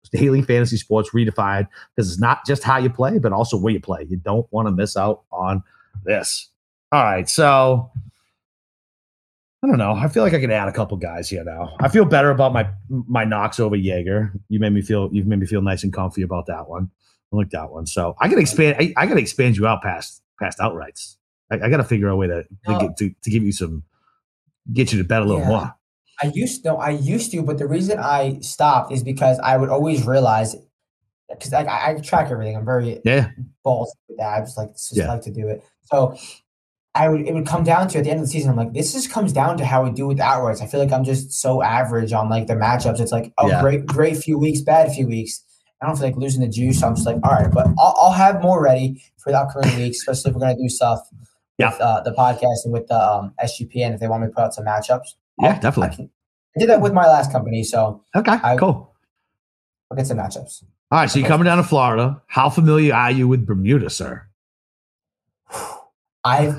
[0.09, 3.79] daily fantasy sports redefined because it's not just how you play, but also where you
[3.79, 4.05] play.
[4.09, 5.63] You don't want to miss out on
[6.03, 6.49] this.
[6.91, 7.91] All right, so
[9.63, 9.93] I don't know.
[9.93, 11.75] I feel like I can add a couple guys here now.
[11.79, 14.33] I feel better about my my Knox over Jaeger.
[14.49, 16.89] You made me feel you've made me feel nice and comfy about that one.
[17.31, 17.85] I like that one.
[17.85, 18.77] So I can expand.
[18.79, 21.17] I, I got to expand you out past past outrights.
[21.51, 23.51] I, I got to figure out a way to to, get, to to give you
[23.51, 23.83] some
[24.73, 25.47] get you to bet a little yeah.
[25.47, 25.75] more.
[26.21, 29.69] I used to, I used to, but the reason I stopped is because I would
[29.69, 30.55] always realize
[31.29, 32.55] because I, I, track everything.
[32.55, 33.29] I'm very yeah
[33.63, 34.37] balls with that.
[34.37, 35.07] I just like just yeah.
[35.07, 35.63] like to do it.
[35.83, 36.17] So
[36.93, 38.51] I would it would come down to at the end of the season.
[38.51, 40.61] I'm like, this just comes down to how we do with outwards.
[40.61, 42.99] I feel like I'm just so average on like the matchups.
[42.99, 43.61] It's like oh yeah.
[43.61, 45.43] great great few weeks, bad few weeks.
[45.81, 46.79] I don't feel like losing the juice.
[46.81, 49.75] So I'm just like, all right, but I'll, I'll have more ready for the upcoming
[49.77, 50.99] weeks, especially if we're gonna do stuff
[51.57, 51.71] yeah.
[51.71, 54.41] with uh, the podcast and with the um, SGPN if they want me to put
[54.41, 55.15] out some matchups.
[55.39, 55.93] Yeah, definitely.
[55.93, 56.09] I, can,
[56.55, 58.93] I, did that with my last company, so okay, I, cool.
[59.89, 60.63] I'll get some matchups.
[60.91, 62.21] All right, so you're coming down to Florida.
[62.27, 64.27] How familiar are you with Bermuda, sir?
[66.23, 66.53] I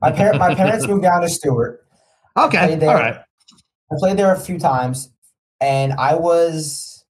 [0.00, 1.84] my parent my parents moved down to Stuart.
[2.36, 3.16] Okay, all right.
[3.90, 5.10] I played there a few times,
[5.60, 7.04] and I was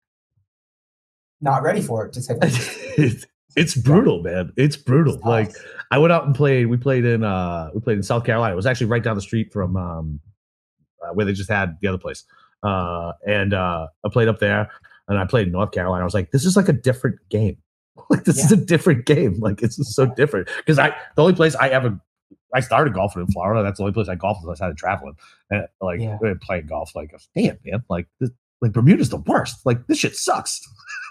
[1.40, 2.12] not ready for it.
[2.14, 3.12] To take say
[3.56, 4.52] it's brutal, man.
[4.56, 5.14] It's brutal.
[5.14, 5.52] It's like
[5.90, 6.66] I went out and played.
[6.66, 8.52] We played in uh we played in South Carolina.
[8.52, 10.20] It was actually right down the street from um
[11.12, 12.24] where they just had the other place.
[12.62, 14.70] Uh and uh I played up there
[15.08, 16.02] and I played in North Carolina.
[16.02, 17.58] I was like, this is like a different game.
[18.10, 18.46] Like this yeah.
[18.46, 19.38] is a different game.
[19.38, 20.48] Like it's so different.
[20.58, 22.00] Because I the only place I ever
[22.52, 23.62] I started golfing in Florida.
[23.62, 25.14] That's the only place I golfed unless I started traveling.
[25.50, 26.18] And like yeah.
[26.42, 28.30] playing golf, like damn man, like this,
[28.60, 29.64] like Bermuda's the worst.
[29.64, 30.60] Like this shit sucks.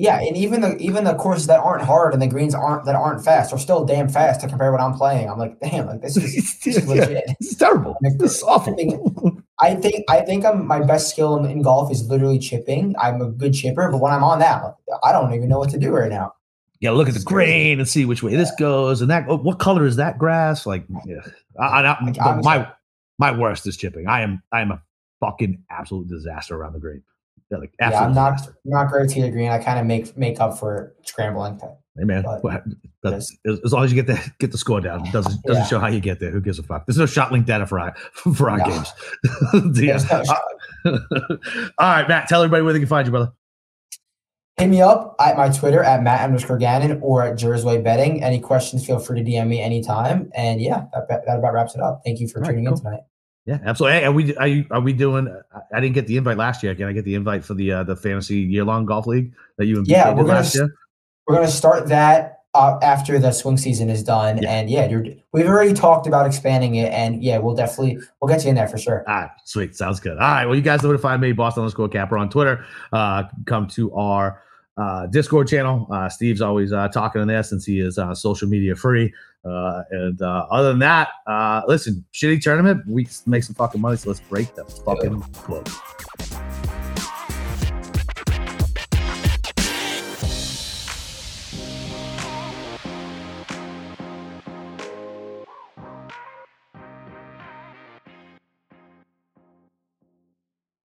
[0.00, 2.94] Yeah, and even the even the courses that aren't hard and the greens aren't that
[2.94, 5.28] aren't fast are still damn fast to compare what I'm playing.
[5.28, 7.10] I'm like, damn, like this is, this is legit.
[7.10, 7.96] Yeah, it's terrible.
[8.00, 8.74] this is awful.
[8.74, 8.94] I think,
[9.60, 12.94] I think I think I'm my best skill in, in, golf is literally chipping.
[13.00, 14.62] I'm a good chipper, but when I'm on that,
[15.02, 16.32] I don't even know what to do right now.
[16.78, 18.38] Yeah, look at the grain and see which way yeah.
[18.38, 19.24] this goes, and that.
[19.28, 20.64] Oh, what color is that grass?
[20.64, 21.22] Like, yeah,
[21.58, 22.70] I, I, I, my
[23.18, 24.06] my worst is chipping.
[24.06, 24.80] I am I am a
[25.18, 27.02] fucking absolute disaster around the green.
[27.50, 29.48] Yeah, like yeah, I'm not not great to green.
[29.48, 31.58] I kind of make make up for scrambling.
[31.96, 32.24] Hey man,
[33.04, 35.66] as, as long as you get the get the score down, it doesn't doesn't yeah.
[35.66, 36.30] show how you get there.
[36.30, 36.86] Who gives a fuck?
[36.86, 38.64] There's no shot link data for our for our no.
[38.66, 38.92] games.
[39.80, 40.24] yeah.
[40.84, 40.98] No
[41.78, 43.32] All right, Matt, tell everybody where they can find you, brother.
[44.58, 48.22] Hit me up at my Twitter at Matt underscore Gannon or at Jersey Betting.
[48.22, 50.30] Any questions, feel free to DM me anytime.
[50.34, 52.02] And yeah, that, that about wraps it up.
[52.04, 53.00] Thank you for tuning in tonight.
[53.48, 54.00] Yeah, absolutely.
[54.00, 55.26] Hey, are we are, you, are we doing?
[55.74, 56.74] I didn't get the invite last year.
[56.74, 59.64] Can I get the invite for the uh, the fantasy year long golf league that
[59.64, 60.46] you and yeah we're gonna
[61.26, 64.42] we're gonna start that uh, after the swing season is done.
[64.42, 64.50] Yeah.
[64.50, 64.86] And yeah,
[65.32, 66.92] we've already talked about expanding it.
[66.92, 69.02] And yeah, we'll definitely we'll get you in there for sure.
[69.08, 70.18] All right, sweet, sounds good.
[70.18, 72.66] All right, well, you guys know where to find me, Boston underscore Capper on Twitter.
[72.92, 74.42] Uh, come to our
[74.78, 75.86] uh, Discord channel.
[75.90, 79.12] Uh, Steve's always uh, talking in there since he is uh, social media free.
[79.44, 81.08] Uh, and uh, other than that,
[81.66, 82.82] listen, shitty tournament.
[82.86, 86.47] We make some fucking money, so let's break the fucking close.